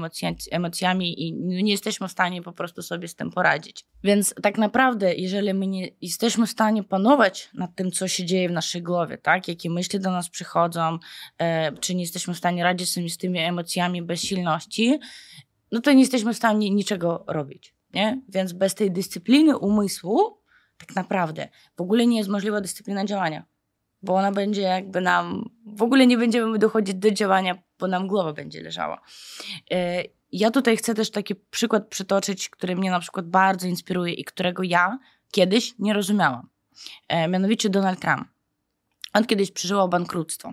[0.51, 3.87] emocjami i nie jesteśmy w stanie po prostu sobie z tym poradzić.
[4.05, 8.49] Więc tak naprawdę, jeżeli my nie jesteśmy w stanie panować nad tym, co się dzieje
[8.49, 9.49] w naszej głowie, tak?
[9.49, 10.99] jakie myśli do nas przychodzą,
[11.39, 14.99] e, czy nie jesteśmy w stanie radzić sobie z tymi emocjami bezsilności,
[15.73, 17.75] no to nie jesteśmy w stanie niczego robić.
[17.95, 18.21] Nie?
[18.29, 20.39] Więc bez tej dyscypliny umysłu,
[20.79, 23.45] tak naprawdę, w ogóle nie jest możliwa dyscyplina działania.
[24.03, 28.33] Bo ona będzie jakby nam, w ogóle nie będziemy dochodzić do działania, bo nam głowa
[28.33, 29.01] będzie leżała.
[29.71, 34.25] E, ja tutaj chcę też taki przykład przytoczyć, który mnie na przykład bardzo inspiruje i
[34.25, 34.99] którego ja
[35.31, 36.49] kiedyś nie rozumiałam.
[37.09, 38.29] E, mianowicie Donald Trump.
[39.13, 40.53] On kiedyś przeżywał bankructwo.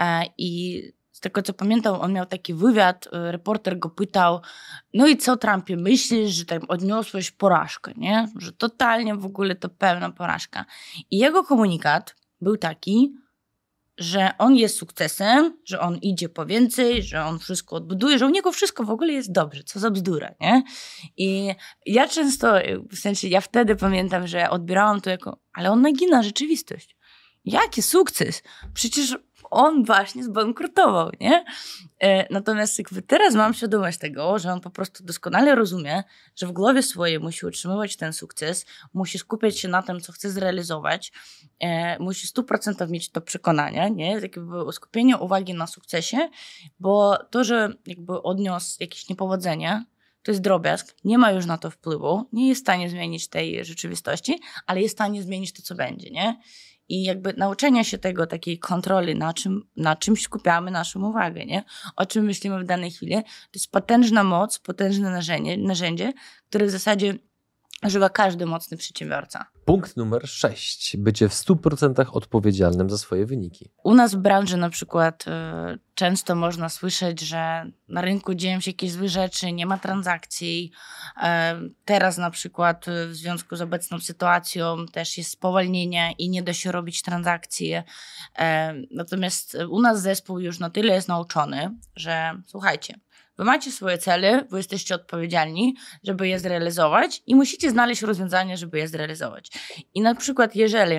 [0.00, 0.82] E, I
[1.24, 4.40] tego co pamiętam, on miał taki wywiad, reporter go pytał,
[4.94, 8.28] no i co Trumpie, myślisz, że tam odniosłeś porażkę, nie?
[8.36, 10.64] Że totalnie w ogóle to pełna porażka.
[11.10, 13.14] I jego komunikat był taki,
[13.98, 18.30] że on jest sukcesem, że on idzie po więcej, że on wszystko odbuduje, że u
[18.30, 20.62] niego wszystko w ogóle jest dobrze, co za bzdura, nie?
[21.16, 21.54] I
[21.86, 22.54] ja często,
[22.90, 26.96] w sensie ja wtedy pamiętam, że odbierałam to jako, ale on nagina rzeczywistość.
[27.44, 28.42] Jaki sukces?
[28.74, 29.18] Przecież
[29.54, 31.44] on właśnie zbankrutował, nie?
[32.00, 36.04] E, natomiast jakby teraz mam świadomość tego, że on po prostu doskonale rozumie,
[36.36, 40.30] że w głowie swojej musi utrzymywać ten sukces, musi skupiać się na tym, co chce
[40.30, 41.12] zrealizować,
[41.60, 44.12] e, musi 100% mieć to przekonanie, nie?
[44.12, 46.28] Jakby skupienie uwagi na sukcesie,
[46.80, 49.84] bo to, że jakby odniósł jakieś niepowodzenie,
[50.22, 53.64] to jest drobiazg, nie ma już na to wpływu, nie jest w stanie zmienić tej
[53.64, 56.40] rzeczywistości, ale jest w stanie zmienić to, co będzie, nie?
[56.88, 61.64] I jakby nauczenia się tego, takiej kontroli, na czym, na czym skupiamy naszą uwagę, nie?
[61.96, 63.14] o czym myślimy w danej chwili.
[63.14, 66.12] To jest potężna moc, potężne narzędzie, narzędzie
[66.54, 67.14] które w zasadzie
[67.84, 69.46] używa każdy mocny przedsiębiorca.
[69.64, 70.96] Punkt numer 6.
[70.96, 73.70] Bycie w 100% odpowiedzialnym za swoje wyniki.
[73.84, 75.30] U nas w branży na przykład y,
[75.94, 80.72] często można słyszeć, że na rynku dzieją się jakieś złe rzeczy, nie ma transakcji.
[81.16, 81.20] Y,
[81.84, 86.52] teraz na przykład y, w związku z obecną sytuacją też jest spowolnienie i nie da
[86.52, 87.74] się robić transakcji.
[88.90, 92.94] Natomiast u nas zespół już na tyle jest nauczony, że słuchajcie,
[93.38, 95.74] Wy macie swoje cele, wy jesteście odpowiedzialni,
[96.04, 99.50] żeby je zrealizować i musicie znaleźć rozwiązanie, żeby je zrealizować.
[99.94, 100.96] I na przykład, jeżeli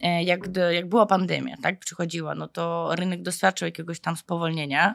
[0.00, 4.94] e, jak, jak była pandemia, tak, przychodziła, no to rynek doświadczył jakiegoś tam spowolnienia,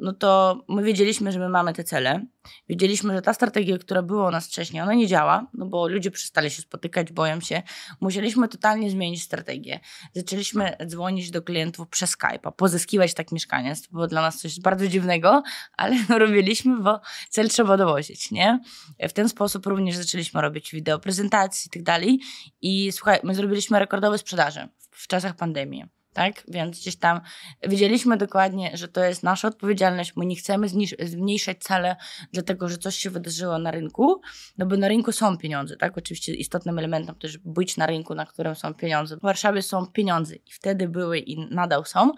[0.00, 2.26] no to my wiedzieliśmy, że my mamy te cele.
[2.68, 6.10] Wiedzieliśmy, że ta strategia, która była u nas wcześniej, ona nie działa, no bo ludzie
[6.10, 7.62] przestali się spotykać, boją się.
[8.00, 9.80] Musieliśmy totalnie zmienić strategię.
[10.14, 13.74] Zaczęliśmy dzwonić do klientów przez Skype'a, pozyskiwać tak mieszkania.
[13.74, 15.42] To było dla nas coś bardzo dziwnego,
[15.76, 18.60] ale no robiliśmy, bo cel trzeba dowozić, nie?
[19.08, 22.20] W ten sposób również zaczęliśmy robić wideo prezentacji i tak dalej.
[22.60, 26.44] I słuchaj, my zrobiliśmy rekordowe sprzedaże w czasach pandemii tak?
[26.48, 27.20] Więc gdzieś tam
[27.62, 30.16] wiedzieliśmy dokładnie, że to jest nasza odpowiedzialność.
[30.16, 30.68] My nie chcemy
[31.02, 31.96] zmniejszać cele,
[32.32, 34.20] dlatego że coś się wydarzyło na rynku,
[34.58, 35.98] no bo na rynku są pieniądze, tak?
[35.98, 39.16] Oczywiście istotnym elementem też być na rynku, na którym są pieniądze.
[39.16, 42.12] W Warszawie są pieniądze i wtedy były i nadal są,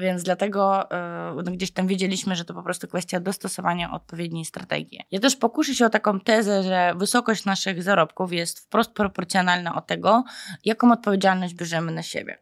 [0.00, 5.00] więc dlatego e, no gdzieś tam wiedzieliśmy, że to po prostu kwestia dostosowania odpowiedniej strategii.
[5.10, 9.86] Ja też pokuszę się o taką tezę, że wysokość naszych zarobków jest wprost proporcjonalna od
[9.86, 10.24] tego,
[10.64, 12.38] jaką odpowiedzialność bierzemy na siebie.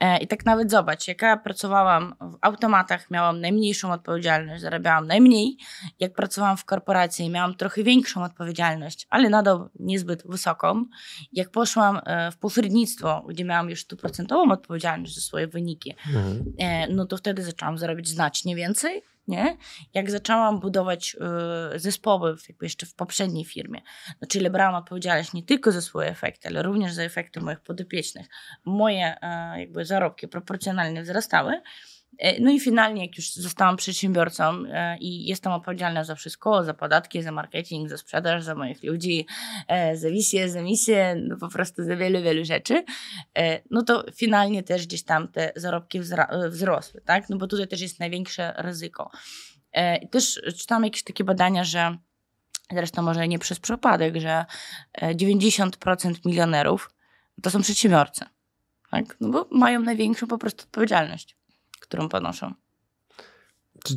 [0.00, 5.56] E, I tak nawet zobacz, jak ja pracowałam w automatach, miałam najmniejszą odpowiedzialność, zarabiałam najmniej.
[6.00, 10.84] Jak pracowałam w korporacji, miałam trochę większą odpowiedzialność, ale nadal niezbyt wysoką.
[11.32, 16.44] Jak poszłam e, w pośrednictwo, gdzie miałam już stuprocentową odpowiedzialność za swoje wyniki, mhm.
[16.58, 19.56] E, no to wtedy zaczęłam zarobić znacznie więcej nie?
[19.94, 21.16] Jak zaczęłam budować
[21.74, 23.80] y, zespoły jakby jeszcze w poprzedniej firmie,
[24.20, 28.26] no, czyli brałam odpowiedzialność nie tylko za swoje efekty, ale również za efekty moich podopiecznych,
[28.64, 31.60] moje y, jakby zarobki proporcjonalnie wzrastały,
[32.40, 37.22] no i finalnie, jak już zostałam przedsiębiorcą e, i jestem odpowiedzialna za wszystko, za podatki,
[37.22, 39.26] za marketing, za sprzedaż, za moich ludzi,
[39.68, 42.84] e, za wizję, za misję, no po prostu za wiele, wiele rzeczy,
[43.70, 46.00] no to finalnie też gdzieś tam te zarobki
[46.48, 47.30] wzrosły, tak?
[47.30, 49.10] No bo tutaj też jest największe ryzyko.
[50.10, 51.96] Też czytam jakieś takie badania, że
[52.72, 54.44] zresztą może nie przez przypadek, że
[55.02, 56.90] 90% milionerów
[57.42, 58.24] to są przedsiębiorcy,
[58.90, 59.16] tak?
[59.20, 61.36] No bo mają największą po prostu odpowiedzialność
[61.80, 62.54] którą ponoszą.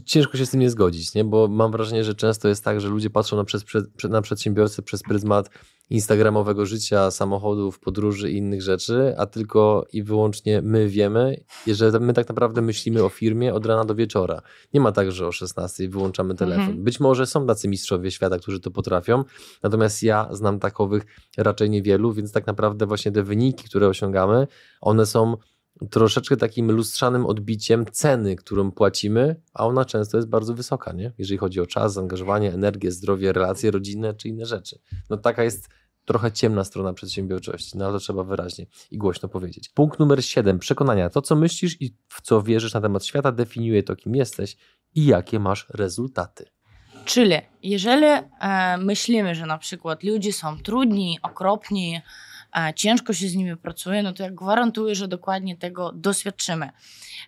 [0.06, 1.24] ciężko się z tym nie zgodzić, nie?
[1.24, 3.66] bo mam wrażenie, że często jest tak, że ludzie patrzą na, przez,
[4.10, 5.50] na przedsiębiorcę przez pryzmat
[5.90, 12.14] instagramowego życia, samochodów, podróży i innych rzeczy, a tylko i wyłącznie my wiemy, że my
[12.14, 14.42] tak naprawdę myślimy o firmie od rana do wieczora.
[14.74, 16.64] Nie ma tak, że o 16 wyłączamy telefon.
[16.64, 16.84] Mhm.
[16.84, 19.24] Być może są tacy mistrzowie świata, którzy to potrafią,
[19.64, 21.04] natomiast ja znam takowych
[21.38, 24.48] raczej niewielu, więc tak naprawdę właśnie te wyniki, które osiągamy,
[24.82, 25.38] one są
[25.90, 31.12] troszeczkę takim lustrzanym odbiciem ceny, którą płacimy, a ona często jest bardzo wysoka, nie?
[31.18, 34.80] jeżeli chodzi o czas, zaangażowanie, energię, zdrowie, relacje rodzinne czy inne rzeczy.
[35.10, 35.70] No taka jest
[36.06, 39.70] trochę ciemna strona przedsiębiorczości, no ale trzeba wyraźnie i głośno powiedzieć.
[39.70, 40.60] Punkt numer 7.
[40.60, 41.10] Przekonania.
[41.10, 44.58] To, co myślisz i w co wierzysz na temat świata, definiuje to, kim jesteś
[44.96, 46.46] i jakie masz rezultaty.
[47.06, 52.02] Czyli jeżeli e, myślimy, że na przykład ludzie są trudni, okropni,
[52.76, 56.70] ciężko się z nimi pracuje, no to ja gwarantuję, że dokładnie tego doświadczymy.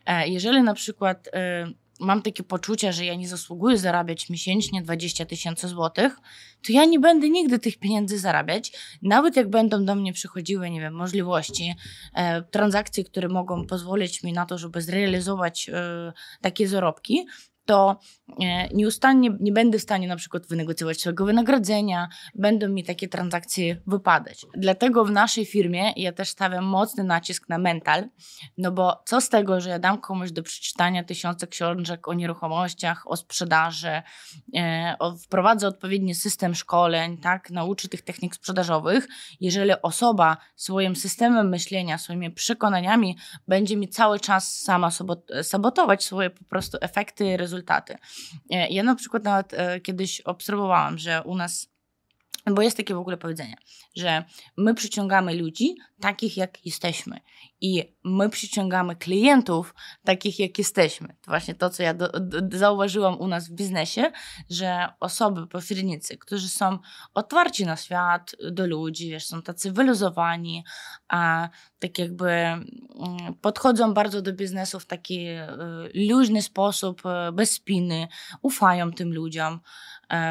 [0.06, 1.68] E, jeżeli na przykład e,
[2.00, 6.16] mam takie poczucie, że ja nie zasługuję zarabiać miesięcznie 20 tysięcy złotych,
[6.68, 10.82] to ja nie będę nigdy tych pieniędzy zarabiać, nawet jak będą do mnie przychodziły, nie
[10.82, 11.76] wiem, możliwości,
[12.14, 17.28] e, transakcje, które mogą pozwolić mi na to, żeby zrealizować e, takie zarobki,
[17.70, 18.00] to
[18.42, 23.82] e, nieustannie nie będę w stanie na przykład wynegocjować swojego wynagrodzenia, będą mi takie transakcje
[23.88, 24.46] wypadać.
[24.58, 28.10] Dlatego w naszej firmie ja też stawiam mocny nacisk na mental,
[28.58, 33.04] no bo co z tego, że ja dam komuś do przeczytania tysiące książek o nieruchomościach,
[33.06, 34.02] o sprzedaży,
[34.56, 39.08] e, o, wprowadzę odpowiedni system szkoleń, tak, nauczy tych technik sprzedażowych,
[39.40, 43.18] jeżeli osoba swoim systemem myślenia, swoimi przekonaniami
[43.48, 44.90] będzie mi cały czas sama
[45.44, 47.96] sabotować swoje po prostu efekty, rezultaty, rezultaty.
[48.52, 51.70] E, ja na przykład nawet e, kiedyś obserwowałam, że u nas
[52.56, 53.56] bo jest takie w ogóle powiedzenie,
[53.96, 54.24] że
[54.58, 57.20] my przyciągamy ludzi takich, jak jesteśmy.
[57.62, 59.76] I my przyciągamy klientów
[60.06, 61.08] takich, jak jesteśmy.
[61.08, 64.12] To właśnie to, co ja do, do, zauważyłam u nas w biznesie,
[64.50, 66.80] że osoby, pośrednicy, którzy są
[67.14, 70.64] otwarci na świat, do ludzi, wiesz, są tacy wyluzowani,
[71.08, 72.64] a tak jakby mm,
[73.42, 75.48] podchodzą bardzo do biznesu w taki e,
[76.10, 78.08] luźny sposób, e, bez spiny,
[78.42, 79.60] ufają tym ludziom,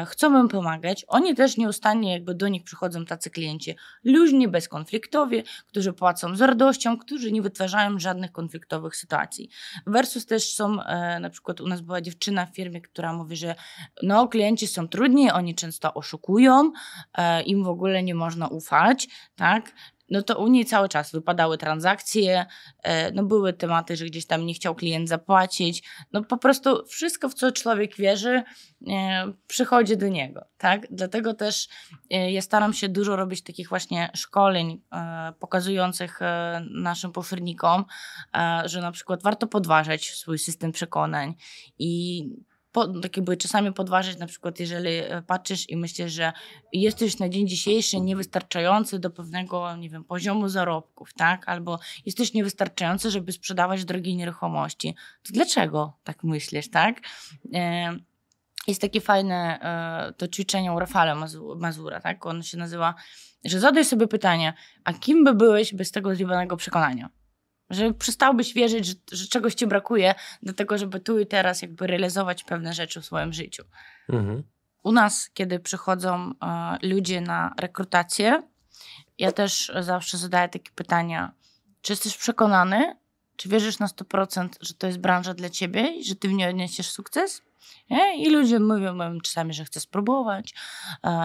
[0.07, 1.05] chcą im pomagać.
[1.07, 6.97] Oni też nieustannie jakby do nich przychodzą tacy klienci luźni, bezkonfliktowi, którzy płacą z radością,
[6.97, 9.49] którzy nie wytwarzają żadnych konfliktowych sytuacji.
[9.87, 13.55] Versus też są, e, na przykład u nas była dziewczyna w firmie, która mówi, że
[14.03, 16.71] no klienci są trudni, oni często oszukują,
[17.17, 19.71] e, im w ogóle nie można ufać, tak?
[20.11, 22.45] No to u niej cały czas wypadały transakcje,
[22.83, 25.83] e, no były tematy, że gdzieś tam nie chciał klient zapłacić,
[26.13, 28.43] no po prostu wszystko, w co człowiek wierzy,
[28.87, 30.87] e, przychodzi do niego, tak?
[30.91, 31.67] Dlatego też
[32.09, 34.81] e, ja staram się dużo robić takich właśnie szkoleń
[35.39, 36.19] pokazujących
[36.71, 37.85] naszym pośrednikom,
[38.65, 41.35] że na przykład warto podważać swój system przekonań
[41.79, 42.23] i
[42.71, 46.33] po, tak czasami podważyć, na przykład jeżeli e, patrzysz i myślisz, że
[46.73, 51.49] jesteś na dzień dzisiejszy niewystarczający do pewnego, nie wiem, poziomu zarobków, tak?
[51.49, 54.95] Albo jesteś niewystarczający, żeby sprzedawać drogie nieruchomości.
[55.23, 57.01] To dlaczego tak myślisz, tak?
[57.53, 57.91] E,
[58.67, 60.79] jest takie fajne e, to ćwiczenie u
[61.55, 62.25] Mazura, tak?
[62.25, 62.95] On się nazywa,
[63.45, 64.53] że zadaj sobie pytanie,
[64.83, 67.09] a kim by byłeś bez tego zjebionego przekonania?
[67.69, 71.87] Że przestałbyś wierzyć, że, że, czegoś ci brakuje do tego, żeby tu i teraz jakby
[71.87, 73.63] realizować pewne rzeczy w swoim życiu.
[74.09, 74.43] Mhm.
[74.83, 78.43] U nas, kiedy przychodzą e, ludzie na rekrutację,
[79.17, 81.31] ja też zawsze zadaję takie pytania,
[81.81, 82.95] czy jesteś przekonany,
[83.35, 86.49] czy wierzysz na 100%, że to jest branża dla ciebie i że ty w niej
[86.49, 87.41] odniesiesz sukces?
[87.89, 88.17] Nie?
[88.17, 90.53] I ludzie mówią czasami, że chcę spróbować,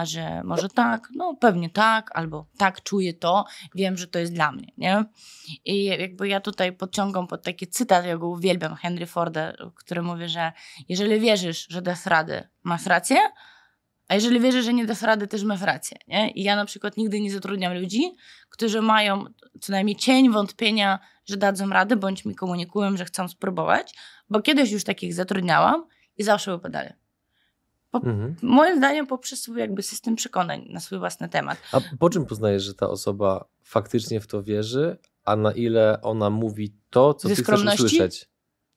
[0.03, 4.51] że może tak, no pewnie tak, albo tak, czuję to, wiem, że to jest dla
[4.51, 4.67] mnie.
[4.77, 5.05] Nie?
[5.65, 10.29] I jakby ja tutaj podciągam pod taki cytat, ja go uwielbiam, Henry Forda, który mówi,
[10.29, 10.51] że
[10.89, 13.17] jeżeli wierzysz, że dasz radę, masz rację,
[14.07, 15.97] a jeżeli wierzysz, że nie dasz rady, też masz rację.
[16.07, 16.31] Nie?
[16.31, 18.15] I ja na przykład nigdy nie zatrudniam ludzi,
[18.49, 19.25] którzy mają
[19.61, 23.93] co najmniej cień wątpienia, że dadzą radę, bądź mi komunikują, że chcą spróbować,
[24.29, 25.85] bo kiedyś już takich zatrudniałam
[26.17, 26.89] i zawsze wypadali.
[27.91, 28.35] Po, mhm.
[28.41, 31.57] Moim zdaniem poprzez jakby system przekonań na swój własny temat.
[31.71, 36.29] A po czym poznajesz, że ta osoba faktycznie w to wierzy, a na ile ona
[36.29, 38.29] mówi to, co Ze ty chcesz usłyszeć?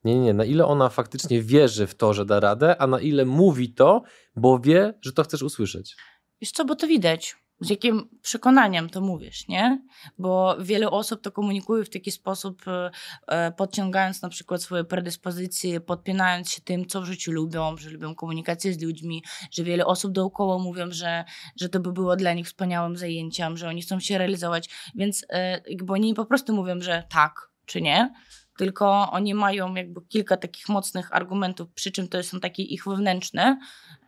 [0.04, 0.34] Nie, nie, nie.
[0.34, 4.02] Na ile ona faktycznie wierzy w to, że da radę, a na ile mówi to,
[4.36, 5.96] bo wie, że to chcesz usłyszeć?
[6.40, 9.82] Wiesz co, bo to widać z jakim przekonaniem to mówisz, nie?
[10.18, 12.90] Bo wiele osób to komunikuje w taki sposób, e,
[13.26, 18.14] e, podciągając na przykład swoje predyspozycje, podpinając się tym, co w życiu lubią, że lubią
[18.14, 21.24] komunikację z ludźmi, że wiele osób dookoła mówią, że,
[21.60, 25.62] że to by było dla nich wspaniałym zajęciem, że oni chcą się realizować, więc e,
[25.70, 28.12] jakby oni po prostu mówią, że tak czy nie,
[28.58, 33.58] tylko oni mają jakby kilka takich mocnych argumentów, przy czym to są takie ich wewnętrzne,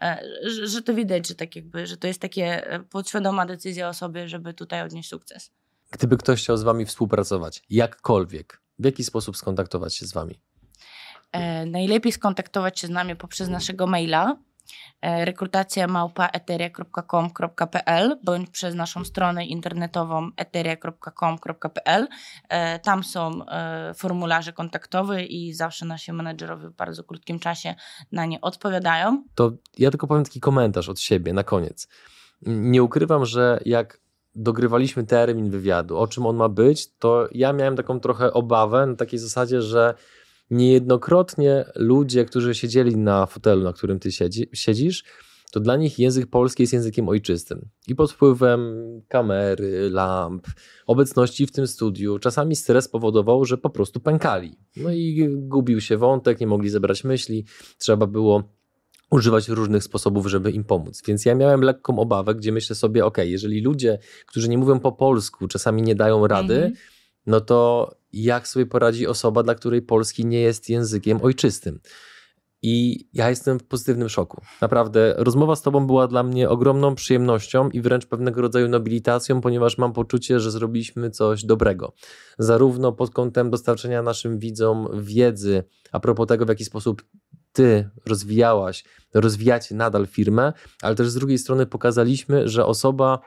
[0.02, 3.88] e, że, że to widać, że, tak jakby, że to jest takie e, podświadoma decyzja
[3.88, 5.50] osoby, żeby tutaj odnieść sukces.
[5.90, 10.40] Gdyby ktoś chciał z Wami współpracować, jakkolwiek, w jaki sposób skontaktować się z Wami?
[11.32, 14.36] E, najlepiej skontaktować się z nami poprzez naszego maila
[15.02, 22.08] E, rekrutacja małpa.eteria.com.pl bądź przez naszą stronę internetową eteria.com.pl.
[22.48, 27.74] E, tam są e, formularze kontaktowe i zawsze nasi menedżerowie w bardzo krótkim czasie
[28.12, 29.24] na nie odpowiadają.
[29.34, 31.88] To ja tylko powiem taki komentarz od siebie na koniec.
[32.46, 34.00] Nie ukrywam, że jak
[34.34, 38.94] dogrywaliśmy termin wywiadu, o czym on ma być, to ja miałem taką trochę obawę na
[38.94, 39.94] takiej zasadzie, że
[40.50, 45.04] Niejednokrotnie ludzie, którzy siedzieli na fotelu, na którym ty siedzi, siedzisz,
[45.52, 47.68] to dla nich język polski jest językiem ojczystym.
[47.88, 48.60] I pod wpływem
[49.08, 50.46] kamery, lamp,
[50.86, 54.58] obecności w tym studiu, czasami stres powodował, że po prostu pękali.
[54.76, 57.44] No i gubił się wątek, nie mogli zebrać myśli,
[57.78, 58.42] trzeba było
[59.10, 61.02] używać różnych sposobów, żeby im pomóc.
[61.06, 64.92] Więc ja miałem lekką obawę, gdzie myślę sobie, ok, jeżeli ludzie, którzy nie mówią po
[64.92, 70.26] polsku, czasami nie dają rady, -hmm no to jak sobie poradzi osoba, dla której polski
[70.26, 71.80] nie jest językiem ojczystym?
[72.62, 74.42] I ja jestem w pozytywnym szoku.
[74.60, 79.78] Naprawdę, rozmowa z Tobą była dla mnie ogromną przyjemnością i wręcz pewnego rodzaju nobilitacją, ponieważ
[79.78, 81.92] mam poczucie, że zrobiliśmy coś dobrego.
[82.38, 87.02] Zarówno pod kątem dostarczenia naszym widzom wiedzy a propos tego, w jaki sposób
[87.52, 88.84] Ty rozwijałaś,
[89.14, 90.52] rozwijacie nadal firmę,
[90.82, 93.18] ale też z drugiej strony pokazaliśmy, że osoba,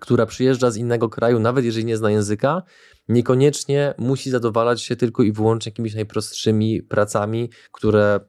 [0.00, 2.62] która przyjeżdża z innego kraju, nawet jeżeli nie zna języka,
[3.08, 8.20] niekoniecznie musi zadowalać się tylko i wyłącznie jakimiś najprostszymi pracami, które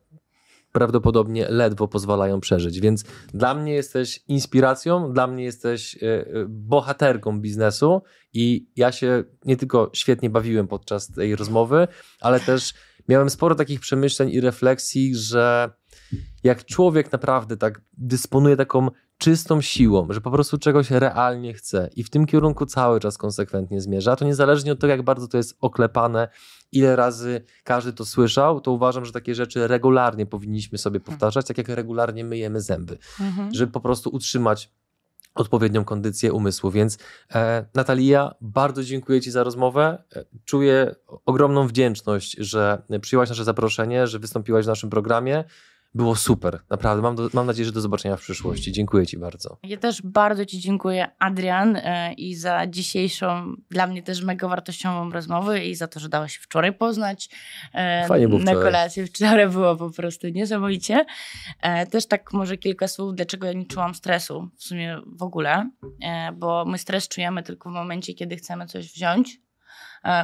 [0.71, 2.79] prawdopodobnie ledwo pozwalają przeżyć.
[2.79, 3.03] Więc
[3.33, 8.01] dla mnie jesteś inspiracją, dla mnie jesteś e, e, bohaterką biznesu
[8.33, 11.87] i ja się nie tylko świetnie bawiłem podczas tej rozmowy,
[12.21, 12.73] ale też
[13.09, 15.69] miałem sporo takich przemyśleń i refleksji, że
[16.43, 18.87] jak człowiek naprawdę tak dysponuje taką
[19.17, 23.81] czystą siłą, że po prostu czegoś realnie chce i w tym kierunku cały czas konsekwentnie
[23.81, 26.27] zmierza, to niezależnie od tego, jak bardzo to jest oklepane,
[26.71, 31.57] ile razy każdy to słyszał, to uważam, że takie rzeczy regularnie powinniśmy sobie powtarzać, tak
[31.57, 33.53] jak regularnie myjemy zęby, mhm.
[33.53, 34.71] żeby po prostu utrzymać
[35.35, 36.71] odpowiednią kondycję umysłu.
[36.71, 36.97] Więc
[37.35, 40.03] e, Natalia, bardzo dziękuję Ci za rozmowę.
[40.15, 40.95] E, czuję
[41.25, 45.43] ogromną wdzięczność, że przyjęłaś nasze zaproszenie, że wystąpiłaś w naszym programie.
[45.93, 47.01] Było super, naprawdę.
[47.01, 48.71] Mam, do, mam nadzieję, że do zobaczenia w przyszłości.
[48.71, 49.57] Dziękuję Ci bardzo.
[49.63, 55.11] Ja też bardzo Ci dziękuję, Adrian, e, i za dzisiejszą, dla mnie też mega wartościową
[55.11, 57.29] rozmowę i za to, że dało się wczoraj poznać.
[57.73, 61.05] E, Fajnie było Na kolację wczoraj było po prostu niesamowicie.
[61.61, 65.69] E, też tak może kilka słów, dlaczego ja nie czułam stresu w sumie w ogóle,
[66.33, 69.39] bo my stres czujemy tylko w momencie, kiedy chcemy coś wziąć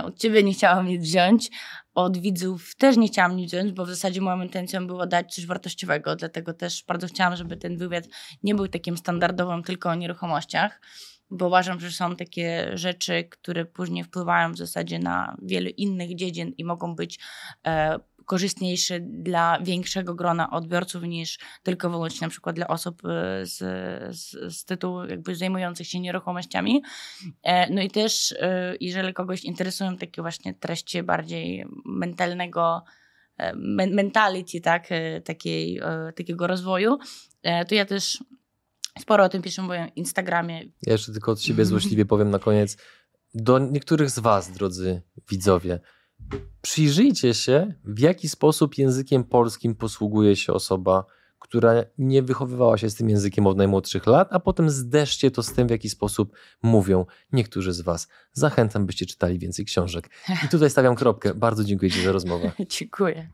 [0.03, 1.49] od ciebie nie chciałam nic wziąć,
[1.95, 5.45] od widzów też nie chciałam nic wziąć, bo w zasadzie moją intencją było dać coś
[5.45, 8.03] wartościowego, dlatego też bardzo chciałam, żeby ten wywiad
[8.43, 10.81] nie był takim standardowym tylko o nieruchomościach,
[11.29, 16.53] bo uważam, że są takie rzeczy, które później wpływają w zasadzie na wiele innych dziedzin
[16.57, 17.19] i mogą być
[17.67, 23.57] e, korzystniejszy dla większego grona odbiorców niż tylko wyłącznie na przykład dla osób e, z,
[24.17, 26.83] z, z tytułu jakby zajmujących się nieruchomościami.
[27.43, 32.83] E, no i też e, jeżeli kogoś interesują takie właśnie treści bardziej mentalnego
[33.91, 34.87] mentality, tak,
[35.25, 35.81] takiej,
[36.15, 36.97] takiego rozwoju,
[37.67, 38.23] to ja też
[38.99, 40.59] sporo o tym piszę w moim Instagramie.
[40.59, 42.77] Ja jeszcze tylko od siebie złośliwie powiem na koniec.
[43.33, 45.79] Do niektórych z Was, drodzy widzowie,
[46.61, 51.05] Przyjrzyjcie się, w jaki sposób językiem polskim posługuje się osoba,
[51.39, 55.53] która nie wychowywała się z tym językiem od najmłodszych lat, a potem zderzcie to z
[55.53, 58.07] tym, w jaki sposób mówią niektórzy z Was.
[58.33, 60.09] Zachęcam, byście czytali więcej książek.
[60.45, 61.33] I tutaj stawiam kropkę.
[61.33, 62.51] Bardzo dziękuję Ci za rozmowę.
[62.79, 63.29] dziękuję.